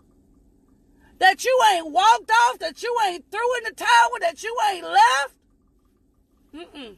that 1.18 1.44
you 1.44 1.60
ain't 1.72 1.90
walked 1.90 2.30
off, 2.30 2.58
that 2.58 2.82
you 2.82 2.96
ain't 3.06 3.24
threw 3.30 3.56
in 3.58 3.64
the 3.64 3.72
towel, 3.72 4.10
that 4.20 4.42
you 4.42 4.56
ain't 4.70 4.84
left. 4.84 5.34
Mm-mm. 6.54 6.96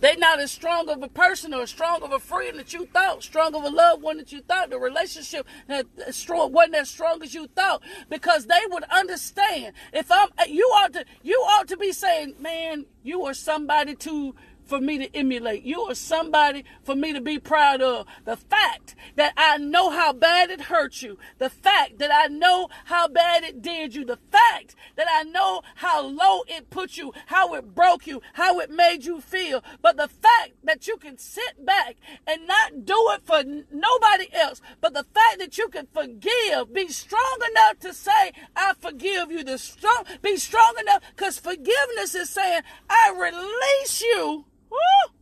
They 0.00 0.16
not 0.16 0.40
as 0.40 0.50
strong 0.50 0.88
of 0.88 1.02
a 1.02 1.08
person 1.08 1.54
or 1.54 1.62
as 1.62 1.70
strong 1.70 2.02
of 2.02 2.12
a 2.12 2.18
friend 2.18 2.58
that 2.58 2.72
you 2.72 2.86
thought, 2.86 3.22
strong 3.22 3.54
of 3.54 3.64
a 3.64 3.68
loved 3.68 4.02
one 4.02 4.18
that 4.18 4.32
you 4.32 4.40
thought. 4.42 4.70
The 4.70 4.78
relationship 4.78 5.46
that 5.68 5.86
strong 6.10 6.52
wasn't 6.52 6.76
as 6.76 6.90
strong 6.90 7.22
as 7.22 7.34
you 7.34 7.46
thought 7.48 7.82
because 8.08 8.46
they 8.46 8.60
would 8.70 8.84
understand. 8.84 9.74
If 9.92 10.10
I'm, 10.10 10.28
you 10.48 10.64
ought 10.64 10.92
to, 10.94 11.04
you 11.22 11.36
ought 11.36 11.68
to 11.68 11.76
be 11.76 11.92
saying, 11.92 12.34
man, 12.40 12.86
you 13.02 13.24
are 13.24 13.34
somebody 13.34 13.94
to 13.96 14.34
for 14.66 14.80
me 14.80 14.98
to 14.98 15.16
emulate. 15.16 15.62
You 15.62 15.82
are 15.82 15.94
somebody 15.94 16.64
for 16.82 16.94
me 16.94 17.12
to 17.12 17.20
be 17.20 17.38
proud 17.38 17.80
of. 17.80 18.06
The 18.24 18.36
fact 18.36 18.94
that 19.14 19.32
I 19.36 19.58
know 19.58 19.90
how 19.90 20.12
bad 20.12 20.50
it 20.50 20.62
hurt 20.62 21.02
you. 21.02 21.18
The 21.38 21.48
fact 21.48 21.98
that 21.98 22.10
I 22.12 22.26
know 22.26 22.68
how 22.86 23.08
bad 23.08 23.44
it 23.44 23.62
did 23.62 23.94
you. 23.94 24.04
The 24.04 24.18
fact 24.30 24.74
that 24.96 25.06
I 25.10 25.22
know 25.22 25.62
how 25.76 26.04
low 26.04 26.42
it 26.48 26.70
put 26.70 26.96
you, 26.96 27.12
how 27.26 27.54
it 27.54 27.74
broke 27.74 28.06
you, 28.06 28.20
how 28.34 28.58
it 28.60 28.70
made 28.70 29.04
you 29.04 29.20
feel. 29.20 29.62
But 29.80 29.96
the 29.96 30.08
fact 30.08 30.52
that 30.64 30.86
you 30.86 30.96
can 30.96 31.18
sit 31.18 31.64
back 31.64 31.96
and 32.26 32.46
not 32.46 32.84
do 32.84 32.96
it 33.10 33.22
for 33.24 33.42
nobody 33.44 34.28
else, 34.32 34.60
but 34.80 34.94
the 34.94 35.04
fact 35.04 35.38
that 35.38 35.56
you 35.56 35.68
can 35.68 35.86
forgive, 35.92 36.72
be 36.72 36.88
strong 36.88 37.38
enough 37.50 37.78
to 37.80 37.94
say, 37.94 38.32
I 38.56 38.74
forgive 38.78 39.30
you. 39.30 39.44
The 39.44 39.58
strong, 39.58 40.04
be 40.22 40.36
strong 40.36 40.74
enough 40.80 41.02
because 41.14 41.38
forgiveness 41.38 42.14
is 42.14 42.30
saying, 42.30 42.62
I 42.90 43.12
release 43.16 44.02
you 44.02 44.46
Woo! 44.70 45.12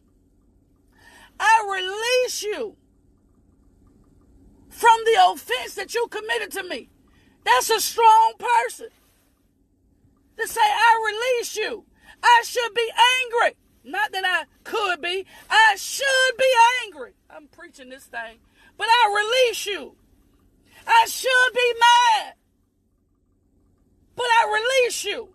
I 1.38 2.22
release 2.24 2.42
you 2.42 2.76
from 4.68 4.98
the 5.04 5.30
offense 5.30 5.74
that 5.74 5.94
you 5.94 6.06
committed 6.08 6.50
to 6.52 6.62
me. 6.62 6.90
That's 7.44 7.70
a 7.70 7.80
strong 7.80 8.34
person. 8.38 8.88
To 10.38 10.48
say, 10.48 10.60
I 10.60 11.38
release 11.38 11.56
you. 11.56 11.84
I 12.22 12.42
should 12.44 12.74
be 12.74 12.90
angry. 13.22 13.56
Not 13.84 14.12
that 14.12 14.24
I 14.24 14.44
could 14.64 15.00
be. 15.00 15.26
I 15.50 15.76
should 15.76 16.36
be 16.38 16.52
angry. 16.84 17.12
I'm 17.28 17.46
preaching 17.48 17.90
this 17.90 18.04
thing. 18.04 18.38
But 18.76 18.88
I 18.88 19.46
release 19.46 19.66
you. 19.66 19.94
I 20.86 21.06
should 21.06 21.54
be 21.54 21.74
mad. 21.78 22.34
But 24.16 24.26
I 24.26 24.60
release 24.84 25.04
you. 25.04 25.34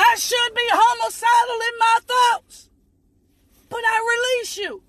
I 0.00 0.14
should 0.14 0.54
be 0.54 0.62
homicidal 0.70 1.60
in 1.68 1.78
my 1.78 1.98
thoughts, 2.06 2.70
but 3.68 3.80
I 3.84 4.38
release 4.38 4.56
you. 4.56 4.82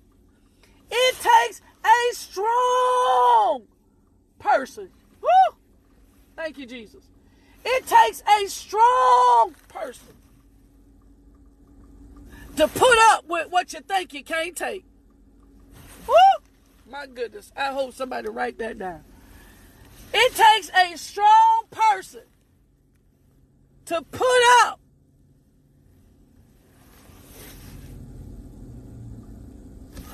It 0.88 1.16
takes 1.16 1.60
a 1.84 2.14
strong 2.14 3.64
person. 4.38 4.90
Woo! 5.20 5.56
Thank 6.36 6.58
you, 6.58 6.66
Jesus. 6.66 7.04
It 7.64 7.86
takes 7.86 8.22
a 8.22 8.48
strong 8.48 9.56
person 9.68 10.14
to 12.56 12.68
put 12.68 12.98
up 13.10 13.24
with 13.28 13.50
what 13.50 13.72
you 13.72 13.80
think 13.80 14.14
you 14.14 14.22
can't 14.22 14.56
take. 14.56 14.84
Woo! 16.06 16.14
My 16.88 17.06
goodness. 17.06 17.52
I 17.56 17.72
hope 17.72 17.94
somebody 17.94 18.28
write 18.28 18.58
that 18.58 18.78
down. 18.78 19.04
It 20.14 20.34
takes 20.34 20.70
a 20.70 20.96
strong 20.96 21.64
person 21.70 22.22
to 23.86 24.02
put 24.02 24.42
up 24.62 24.79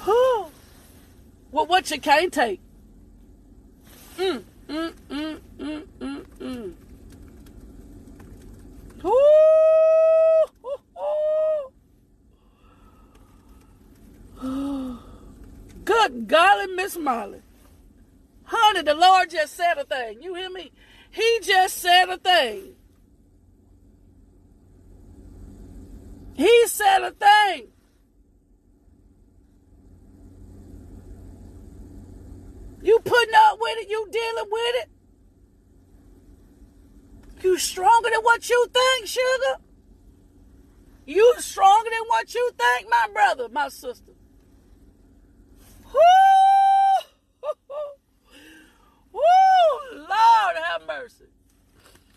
well, 0.07 1.67
what 1.67 1.91
you 1.91 2.01
can't 2.01 2.33
take. 2.33 2.61
Mm, 4.19 4.43
mm, 4.69 4.93
mm, 5.09 5.41
mm, 5.59 5.83
mm, 5.99 6.25
mm. 6.41 6.75
Good 15.85 16.29
golly, 16.29 16.67
Miss 16.75 16.97
Molly. 16.97 17.43
Honey, 18.45 18.83
the 18.83 18.95
Lord 18.95 19.31
just 19.31 19.55
said 19.55 19.79
a 19.79 19.85
thing. 19.85 20.23
You 20.23 20.35
hear 20.35 20.51
me? 20.51 20.71
He 21.11 21.41
just 21.43 21.79
said 21.79 22.09
a 22.09 22.19
thing. 22.19 22.75
He 26.35 26.67
said 26.67 27.03
a 27.03 27.11
thing. 27.13 27.69
You 32.87 33.01
putting 33.01 33.35
up 33.35 33.59
with 33.61 33.79
it, 33.79 33.91
you 33.91 34.07
dealing 34.13 34.49
with 34.49 34.75
it. 34.77 34.89
You 37.43 37.59
stronger 37.59 38.11
than 38.11 38.21
what 38.21 38.49
you 38.49 38.69
think, 38.73 39.09
sugar. 39.09 39.61
You 41.05 41.35
stronger 41.39 41.91
than 41.91 42.07
what 42.07 42.33
you 42.33 42.53
think, 42.57 42.89
my 42.89 43.09
brother, 43.13 43.49
my 43.49 43.71
sister. 43.71 44.13
Woo! 45.93 47.51
Woo! 49.13 49.21
Lord 49.93 50.57
have 50.63 50.83
mercy. 50.87 51.25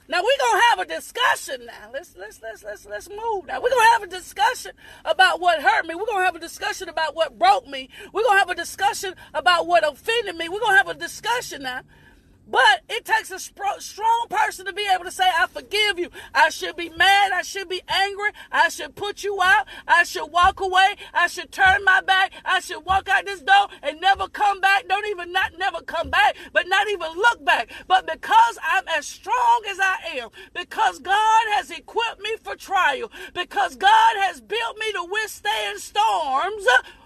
Now 0.10 0.24
we're 0.24 0.38
gonna 0.40 0.62
have 0.72 0.80
a 0.80 0.86
discussion 0.86 1.68
now. 1.68 1.92
Let's 1.94 2.16
let's 2.18 2.42
let's 2.42 2.64
let's 2.64 2.84
let's 2.88 3.10
move 3.10 3.46
now. 3.46 3.62
We're 3.62 3.70
gonna 3.70 3.92
have 3.92 4.02
a 4.02 4.08
discussion 4.08 4.72
about 5.06 5.40
what 5.40 5.62
hurt 5.62 5.86
me. 5.86 5.94
We're 5.94 6.08
gonna 6.08 6.26
have 6.26 6.36
a 6.36 6.40
discussion 6.40 6.90
about 6.90 7.16
what 7.16 7.38
broke 7.38 7.68
me. 7.68 7.90
We're 8.12 8.24
gonna 8.24 8.40
have 8.40 8.50
a 8.50 8.56
discussion 8.56 9.14
about 9.36 9.68
what 9.68 9.88
offended 9.88 10.36
me. 10.36 10.50
We're 10.50 10.62
gonna 10.62 10.78
have 10.78 10.88
a 10.88 10.96
discussion 10.96 11.62
now. 11.62 11.82
But 12.50 12.82
it 12.90 13.06
takes 13.06 13.30
a 13.30 13.38
strong 13.38 14.26
person 14.28 14.66
to 14.66 14.74
be 14.74 14.88
able 14.92 15.06
to 15.06 15.12
say, 15.12 15.24
I 15.24 15.46
forgive 15.46 16.00
you. 16.00 16.10
I 16.34 16.50
should 16.50 16.76
be 16.76 16.90
mad. 16.90 17.32
I 17.32 17.44
should 17.44 17.70
be 17.70 17.84
angry. 17.88 18.32
I 18.52 18.70
should 18.70 18.96
put 18.96 19.24
you 19.24 19.40
out. 19.44 19.68
I 19.88 20.04
should 20.04 20.32
walk 20.32 20.60
away. 20.60 20.96
I 21.14 21.28
should 21.28 21.52
turn 21.52 21.84
my 21.84 22.02
back. 22.02 22.34
I 22.44 22.60
should 22.60 22.86
walk 22.86 23.08
out 23.08 23.26
this 23.26 23.42
door 23.42 23.68
and 23.84 24.02
never 24.02 24.28
come 24.28 24.62
back. 24.62 24.88
Don't 24.88 25.06
even 25.06 25.32
not 25.32 25.60
never 25.60 25.82
come 25.82 26.10
back, 26.10 26.36
but 26.52 26.68
not 26.68 26.90
even 26.90 27.12
look 27.14 27.46
back. 27.46 27.72
But 27.88 28.08
because 28.08 28.58
I'm 28.64 28.88
as 28.98 29.06
strong 29.06 29.29
am, 30.18 30.30
because 30.54 31.00
God 31.00 31.44
has 31.54 31.72
equipped 31.72 32.22
me 32.22 32.36
for 32.42 32.56
trial, 32.56 33.12
because 33.34 33.76
God 33.76 34.16
has 34.18 34.42
built 34.42 34.78
me 34.78 34.92
to 34.94 35.08
withstand 35.10 35.80
storms, 35.80 36.66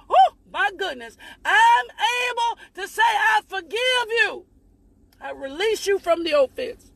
oh 0.09 0.33
my 0.51 0.69
goodness, 0.77 1.17
I'm 1.43 1.85
able 2.29 2.59
to 2.75 2.87
say, 2.87 3.01
I 3.03 3.41
forgive 3.47 4.07
you. 4.09 4.45
I 5.19 5.31
release 5.31 5.87
you 5.87 5.99
from 5.99 6.23
the 6.23 6.39
offense. 6.39 6.91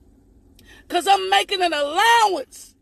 Because 0.88 1.08
I'm 1.08 1.30
making 1.30 1.62
an 1.62 1.74
allowance. 1.74 2.76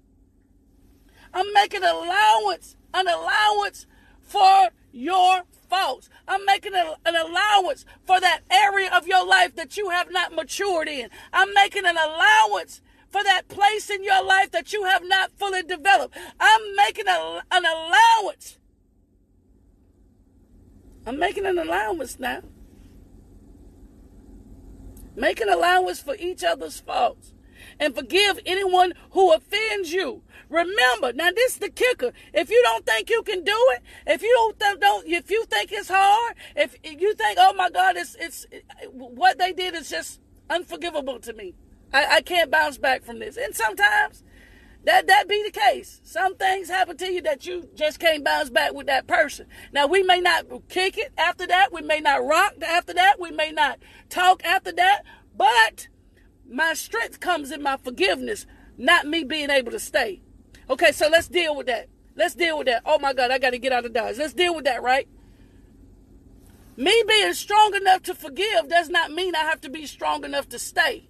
I'm 1.33 1.51
making 1.53 1.83
an 1.83 1.93
allowance, 1.93 2.75
an 2.93 3.07
allowance 3.07 3.85
for 4.21 4.69
your 4.91 5.43
faults. 5.69 6.09
I'm 6.27 6.45
making 6.45 6.73
a, 6.73 6.95
an 7.05 7.15
allowance 7.15 7.85
for 8.05 8.19
that 8.19 8.41
area 8.49 8.89
of 8.91 9.07
your 9.07 9.25
life 9.25 9.55
that 9.55 9.77
you 9.77 9.89
have 9.89 10.11
not 10.11 10.33
matured 10.33 10.87
in. 10.87 11.09
I'm 11.33 11.53
making 11.53 11.85
an 11.85 11.97
allowance 11.97 12.81
for 13.15 13.23
that 13.23 13.47
place 13.47 13.89
in 13.89 14.03
your 14.03 14.21
life 14.25 14.51
that 14.51 14.73
you 14.73 14.83
have 14.83 15.01
not 15.05 15.31
fully 15.37 15.63
developed. 15.63 16.17
I'm 16.37 16.75
making 16.75 17.07
a, 17.07 17.41
an 17.49 17.63
allowance. 17.63 18.57
I'm 21.07 21.17
making 21.17 21.45
an 21.45 21.57
allowance 21.57 22.19
now. 22.19 22.41
Make 25.15 25.39
an 25.39 25.47
allowance 25.47 26.01
for 26.01 26.17
each 26.17 26.43
other's 26.43 26.81
faults 26.81 27.31
and 27.79 27.95
forgive 27.95 28.37
anyone 28.45 28.91
who 29.11 29.31
offends 29.31 29.93
you. 29.93 30.21
Remember, 30.49 31.13
now 31.13 31.31
this 31.33 31.53
is 31.53 31.59
the 31.59 31.69
kicker. 31.69 32.11
If 32.33 32.49
you 32.49 32.61
don't 32.63 32.85
think 32.85 33.09
you 33.09 33.23
can 33.23 33.45
do 33.45 33.55
it, 33.75 33.81
if 34.07 34.23
you 34.23 34.33
don't, 34.35 34.59
th- 34.59 34.79
don't 34.81 35.07
if 35.07 35.31
you 35.31 35.45
think 35.45 35.71
it's 35.71 35.87
hard, 35.87 36.35
if, 36.57 36.75
if 36.83 36.99
you 36.99 37.13
think, 37.13 37.39
oh 37.41 37.53
my 37.53 37.69
God, 37.69 37.95
it's 37.95 38.17
it's 38.19 38.45
what 38.91 39.37
they 39.37 39.53
did 39.53 39.73
is 39.73 39.89
just 39.89 40.19
unforgivable 40.49 41.19
to 41.21 41.31
me. 41.31 41.55
I, 41.95 42.17
I 42.17 42.21
can't 42.21 42.51
bounce 42.51 42.77
back 42.77 43.03
from 43.03 43.19
this. 43.19 43.37
And 43.37 43.55
sometimes 43.55 44.21
that 44.83 45.07
that 45.07 45.29
be 45.29 45.41
the 45.43 45.57
case. 45.57 46.01
Some 46.03 46.35
things 46.35 46.67
happen 46.67 46.97
to 46.97 47.09
you 47.09 47.21
that 47.21 47.45
you 47.45 47.69
just 47.73 48.01
can't 48.01 48.23
bounce 48.23 48.49
back 48.49 48.73
with 48.73 48.87
that 48.87 49.07
person. 49.07 49.47
Now 49.71 49.87
we 49.87 50.03
may 50.03 50.19
not 50.19 50.45
kick 50.67 50.97
it 50.97 51.13
after 51.17 51.47
that. 51.47 51.71
We 51.71 51.81
may 51.81 52.01
not 52.01 52.25
rock 52.25 52.55
after 52.61 52.93
that. 52.93 53.17
We 53.17 53.31
may 53.31 53.51
not 53.51 53.79
talk 54.09 54.43
after 54.43 54.73
that. 54.73 55.03
But 55.37 55.87
my 56.49 56.73
strength 56.73 57.21
comes 57.21 57.49
in 57.49 57.63
my 57.63 57.77
forgiveness, 57.77 58.45
not 58.77 59.07
me 59.07 59.23
being 59.23 59.49
able 59.49 59.71
to 59.71 59.79
stay. 59.79 60.21
Okay, 60.69 60.91
so 60.91 61.07
let's 61.07 61.29
deal 61.29 61.55
with 61.55 61.67
that. 61.67 61.87
Let's 62.17 62.35
deal 62.35 62.57
with 62.57 62.67
that. 62.67 62.81
Oh 62.85 62.99
my 62.99 63.13
God, 63.13 63.31
I 63.31 63.39
got 63.39 63.51
to 63.51 63.57
get 63.57 63.71
out 63.71 63.85
of 63.85 63.93
Dodge. 63.93 64.17
Let's 64.17 64.33
deal 64.33 64.53
with 64.53 64.65
that, 64.65 64.83
right? 64.83 65.07
Me 66.75 67.03
being 67.07 67.33
strong 67.33 67.73
enough 67.73 68.03
to 68.03 68.13
forgive 68.13 68.67
does 68.67 68.89
not 68.89 69.11
mean 69.11 69.33
I 69.33 69.43
have 69.43 69.61
to 69.61 69.69
be 69.69 69.85
strong 69.85 70.25
enough 70.25 70.49
to 70.49 70.59
stay. 70.59 71.07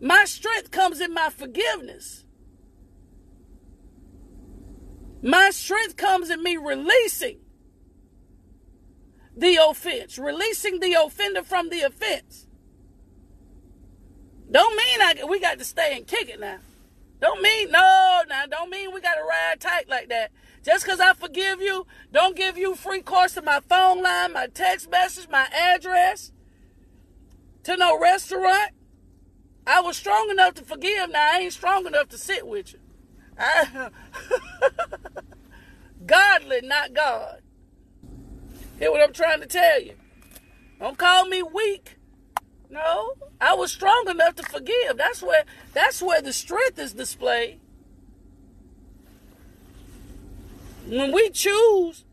My 0.00 0.24
strength 0.24 0.70
comes 0.70 1.00
in 1.00 1.14
my 1.14 1.30
forgiveness. 1.30 2.24
My 5.22 5.50
strength 5.50 5.96
comes 5.96 6.30
in 6.30 6.42
me 6.42 6.56
releasing 6.56 7.38
the 9.36 9.56
offense, 9.56 10.18
releasing 10.18 10.80
the 10.80 10.94
offender 10.94 11.42
from 11.42 11.70
the 11.70 11.82
offense. 11.82 12.46
Don't 14.50 14.76
mean 14.76 15.00
I 15.00 15.24
we 15.28 15.40
got 15.40 15.58
to 15.58 15.64
stay 15.64 15.96
and 15.96 16.06
kick 16.06 16.28
it 16.28 16.38
now. 16.38 16.58
Don't 17.20 17.42
mean 17.42 17.70
no, 17.70 18.22
now 18.28 18.46
don't 18.46 18.70
mean 18.70 18.92
we 18.92 19.00
got 19.00 19.14
to 19.14 19.22
ride 19.22 19.60
tight 19.60 19.88
like 19.88 20.08
that. 20.10 20.30
Just 20.62 20.84
because 20.84 21.00
I 21.00 21.14
forgive 21.14 21.60
you, 21.60 21.86
don't 22.12 22.36
give 22.36 22.58
you 22.58 22.74
free 22.74 23.00
course 23.00 23.34
to 23.34 23.42
my 23.42 23.60
phone 23.60 24.02
line, 24.02 24.32
my 24.32 24.48
text 24.48 24.90
message, 24.90 25.28
my 25.28 25.46
address, 25.52 26.32
to 27.64 27.76
no 27.76 27.98
restaurant. 27.98 28.75
I 29.66 29.80
was 29.80 29.96
strong 29.96 30.30
enough 30.30 30.54
to 30.54 30.62
forgive. 30.62 31.10
Now 31.10 31.32
I 31.34 31.38
ain't 31.40 31.52
strong 31.52 31.86
enough 31.86 32.08
to 32.10 32.18
sit 32.18 32.46
with 32.46 32.72
you. 32.72 32.78
I, 33.38 33.90
godly, 36.06 36.60
not 36.62 36.94
God. 36.94 37.40
Hear 38.78 38.90
what 38.90 39.02
I'm 39.02 39.12
trying 39.12 39.40
to 39.40 39.46
tell 39.46 39.82
you. 39.82 39.94
Don't 40.78 40.96
call 40.96 41.26
me 41.26 41.42
weak. 41.42 41.98
No, 42.68 43.14
I 43.40 43.54
was 43.54 43.72
strong 43.72 44.08
enough 44.08 44.34
to 44.36 44.42
forgive. 44.42 44.96
That's 44.96 45.22
where 45.22 45.44
that's 45.72 46.02
where 46.02 46.20
the 46.20 46.32
strength 46.32 46.78
is 46.78 46.92
displayed. 46.92 47.60
When 50.86 51.12
we 51.12 51.30
choose, 51.30 52.04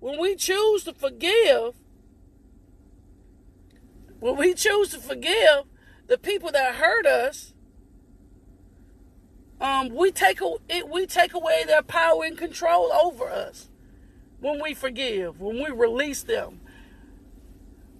when 0.00 0.20
we 0.20 0.36
choose 0.36 0.84
to 0.84 0.92
forgive, 0.92 1.74
when 4.20 4.36
we 4.36 4.54
choose 4.54 4.90
to 4.90 4.98
forgive, 4.98 5.64
the 6.06 6.18
people 6.18 6.52
that 6.52 6.76
hurt 6.76 7.06
us, 7.06 7.52
um, 9.60 9.94
we 9.94 10.10
take 10.12 10.40
it, 10.68 10.88
we 10.88 11.06
take 11.06 11.34
away 11.34 11.64
their 11.66 11.82
power 11.82 12.24
and 12.24 12.36
control 12.36 12.92
over 12.92 13.30
us 13.30 13.68
when 14.40 14.62
we 14.62 14.74
forgive, 14.74 15.40
when 15.40 15.56
we 15.56 15.70
release 15.70 16.22
them. 16.22 16.60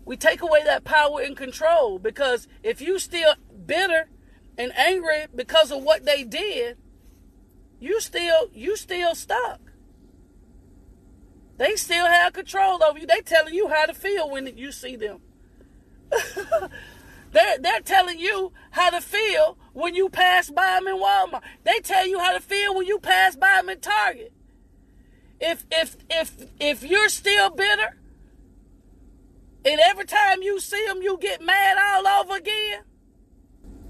We 0.05 0.17
take 0.17 0.41
away 0.41 0.63
that 0.65 0.85
power 0.85 1.21
and 1.21 1.37
control 1.37 1.99
because 1.99 2.47
if 2.63 2.81
you 2.81 2.99
still 2.99 3.35
bitter 3.67 4.09
and 4.57 4.77
angry 4.79 5.27
because 5.35 5.73
of 5.73 5.83
what 5.83 6.05
they 6.05 6.23
did, 6.23 6.77
you 7.81 8.01
still 8.01 8.49
you 8.53 8.77
still 8.77 9.15
stuck. 9.15 9.61
They 11.59 11.75
still 11.77 12.07
have 12.07 12.35
control 12.35 12.83
over 12.85 12.99
you. 12.99 13.07
They 13.07 13.23
telling 13.23 13.55
you 13.55 13.69
how 13.69 13.87
to 13.87 13.95
feel 13.95 14.31
when 14.31 14.47
you 14.57 14.73
see 14.73 14.97
them. 14.97 15.21
They're, 17.37 17.59
they're 17.59 17.81
telling 17.81 18.19
you 18.19 18.55
how 18.71 18.89
to 18.89 19.01
feel 19.03 19.59
when 19.75 19.95
you 19.95 20.09
pass 20.09 20.49
by 20.49 20.79
them 20.79 20.89
in 20.89 20.97
Walmart. 20.97 21.43
They 21.65 21.81
tell 21.81 22.07
you 22.09 22.19
how 22.19 22.33
to 22.33 22.41
feel 22.41 22.75
when 22.75 22.87
you 22.87 22.99
pass 22.99 23.37
by 23.37 23.57
them 23.57 23.69
in 23.69 23.81
Target. 23.81 24.33
If 25.39 25.67
if 25.71 25.99
if 26.09 26.35
if 26.59 26.83
you're 26.83 27.11
still 27.11 27.51
bitter, 27.51 27.99
and 29.67 29.79
every 29.85 30.07
time 30.07 30.41
you 30.41 30.59
see 30.61 30.83
them 30.87 31.03
you 31.03 31.19
get 31.21 31.43
mad 31.43 31.77
all 31.79 32.09
over 32.09 32.39
again, 32.39 32.85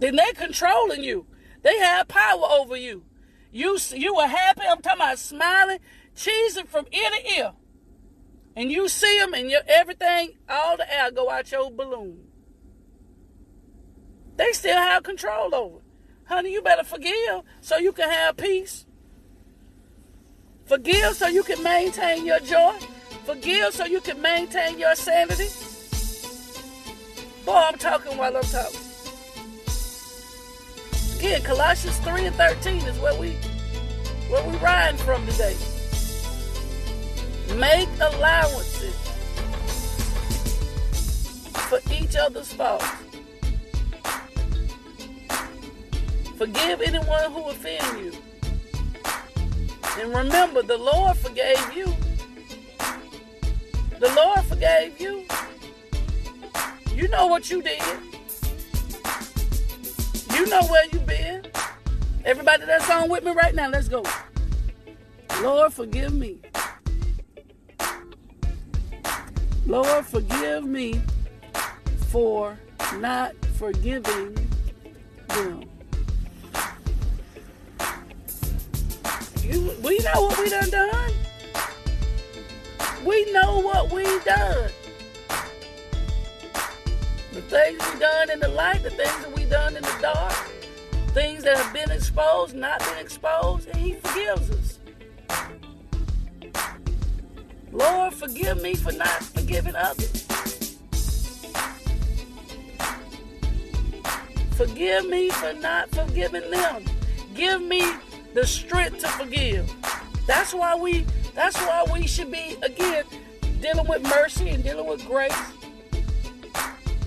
then 0.00 0.16
they're 0.16 0.32
controlling 0.32 1.04
you. 1.04 1.28
They 1.62 1.78
have 1.78 2.08
power 2.08 2.46
over 2.50 2.76
you. 2.76 3.04
You 3.52 3.78
you 3.94 4.16
are 4.16 4.26
happy. 4.26 4.62
I'm 4.68 4.82
talking 4.82 5.02
about 5.02 5.20
smiling, 5.20 5.78
cheesing 6.16 6.66
from 6.66 6.86
ear 6.90 7.10
to 7.10 7.32
ear, 7.38 7.52
and 8.56 8.72
you 8.72 8.88
see 8.88 9.20
them 9.20 9.34
and 9.34 9.48
your 9.48 9.62
everything, 9.68 10.38
all 10.48 10.76
the 10.76 10.92
air 10.92 11.12
go 11.12 11.30
out 11.30 11.52
your 11.52 11.70
balloon. 11.70 12.25
They 14.36 14.52
still 14.52 14.76
have 14.76 15.02
control 15.02 15.54
over. 15.54 15.78
Honey, 16.24 16.52
you 16.52 16.62
better 16.62 16.84
forgive 16.84 17.42
so 17.60 17.78
you 17.78 17.92
can 17.92 18.08
have 18.08 18.36
peace. 18.36 18.84
Forgive 20.66 21.14
so 21.14 21.28
you 21.28 21.42
can 21.42 21.62
maintain 21.62 22.26
your 22.26 22.40
joy. 22.40 22.74
Forgive 23.24 23.72
so 23.72 23.84
you 23.84 24.00
can 24.00 24.20
maintain 24.20 24.78
your 24.78 24.94
sanity. 24.94 25.48
Boy, 27.44 27.54
I'm 27.54 27.78
talking 27.78 28.16
while 28.18 28.36
I'm 28.36 28.42
talking. 28.42 28.80
Again, 31.18 31.42
Colossians 31.42 31.96
3 31.98 32.26
and 32.26 32.36
13 32.36 32.76
is 32.82 32.98
where 32.98 33.18
we 33.18 33.30
where 34.28 34.46
we 34.48 34.56
riding 34.56 34.98
from 34.98 35.24
today. 35.26 35.56
Make 37.56 37.88
allowances 38.00 38.94
for 41.68 41.80
each 41.92 42.16
other's 42.16 42.52
faults. 42.52 43.05
Forgive 46.36 46.82
anyone 46.82 47.32
who 47.32 47.44
offend 47.48 47.98
you. 47.98 48.12
And 49.98 50.14
remember, 50.14 50.60
the 50.60 50.76
Lord 50.76 51.16
forgave 51.16 51.72
you. 51.74 51.86
The 53.98 54.12
Lord 54.14 54.40
forgave 54.44 55.00
you. 55.00 55.24
You 56.94 57.08
know 57.08 57.26
what 57.26 57.50
you 57.50 57.62
did. 57.62 57.82
You 60.34 60.46
know 60.46 60.60
where 60.64 60.84
you 60.92 60.98
been. 61.00 61.46
Everybody 62.26 62.66
that's 62.66 62.90
on 62.90 63.08
with 63.08 63.24
me 63.24 63.32
right 63.32 63.54
now, 63.54 63.70
let's 63.70 63.88
go. 63.88 64.04
Lord, 65.40 65.72
forgive 65.72 66.12
me. 66.12 66.40
Lord, 69.66 70.04
forgive 70.04 70.64
me 70.64 71.00
for 72.08 72.58
not 72.98 73.34
forgiving 73.58 74.34
them. 75.28 75.75
You, 79.48 79.72
we 79.80 79.98
know 80.00 80.22
what 80.22 80.38
we 80.40 80.50
done 80.50 80.70
done. 80.70 81.12
We 83.04 83.32
know 83.32 83.60
what 83.60 83.92
we 83.92 84.02
done. 84.24 84.70
The 87.32 87.42
things 87.42 87.78
we 87.92 88.00
done 88.00 88.30
in 88.30 88.40
the 88.40 88.48
light, 88.48 88.82
the 88.82 88.90
things 88.90 89.18
that 89.20 89.32
we 89.32 89.44
done 89.44 89.76
in 89.76 89.84
the 89.84 89.98
dark, 90.02 90.32
things 91.14 91.44
that 91.44 91.58
have 91.58 91.72
been 91.72 91.92
exposed, 91.92 92.56
not 92.56 92.80
been 92.80 92.98
exposed, 92.98 93.68
and 93.68 93.76
He 93.76 93.92
forgives 93.92 94.50
us. 94.50 94.78
Lord, 97.70 98.14
forgive 98.14 98.60
me 98.60 98.74
for 98.74 98.90
not 98.90 99.22
forgiving 99.22 99.76
others. 99.76 100.26
Forgive 104.56 105.06
me 105.08 105.30
for 105.30 105.52
not 105.52 105.88
forgiving 105.90 106.50
them. 106.50 106.84
Give 107.34 107.62
me 107.62 107.84
the 108.36 108.46
strength 108.46 108.98
to 108.98 109.08
forgive. 109.08 109.74
That's 110.26 110.52
why 110.52 110.76
we 110.76 111.06
that's 111.34 111.56
why 111.56 111.86
we 111.90 112.06
should 112.06 112.30
be 112.30 112.56
again 112.62 113.04
dealing 113.62 113.88
with 113.88 114.02
mercy 114.02 114.50
and 114.50 114.62
dealing 114.62 114.86
with 114.86 115.06
grace. 115.06 115.34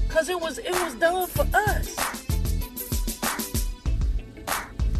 Cause 0.07 0.27
it 0.29 0.41
was 0.41 0.57
it 0.57 0.71
was 0.71 0.95
done 0.95 1.27
for 1.27 1.45
us. 1.53 1.95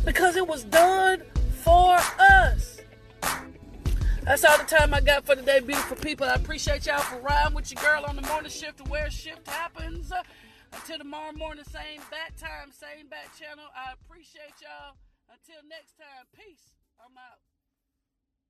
Because 0.05 0.35
it 0.35 0.47
was 0.47 0.65
done 0.65 1.23
for 1.63 1.97
us. 2.19 2.79
That's 4.23 4.45
all 4.45 4.59
the 4.59 4.65
time 4.65 4.93
I 4.93 5.01
got 5.01 5.25
for 5.25 5.35
today, 5.35 5.61
beautiful 5.61 5.97
people. 5.97 6.27
I 6.27 6.35
appreciate 6.35 6.85
y'all 6.85 6.99
for 6.99 7.19
riding 7.21 7.55
with 7.55 7.71
your 7.71 7.81
girl 7.83 8.05
on 8.07 8.15
the 8.15 8.21
morning 8.21 8.51
shift 8.51 8.77
to 8.77 8.83
where 8.83 9.09
shift 9.09 9.47
happens. 9.47 10.11
Until 10.71 10.99
tomorrow 10.99 11.31
morning, 11.31 11.63
same 11.63 12.01
bat 12.11 12.37
time, 12.37 12.71
same 12.71 13.07
bat 13.07 13.29
channel. 13.39 13.65
I 13.75 13.93
appreciate 13.93 14.53
y'all. 14.61 14.93
Until 15.29 15.61
next 15.69 15.93
time, 15.97 16.25
peace. 16.33 16.73
I'm 16.97 17.13
out. 17.17 17.48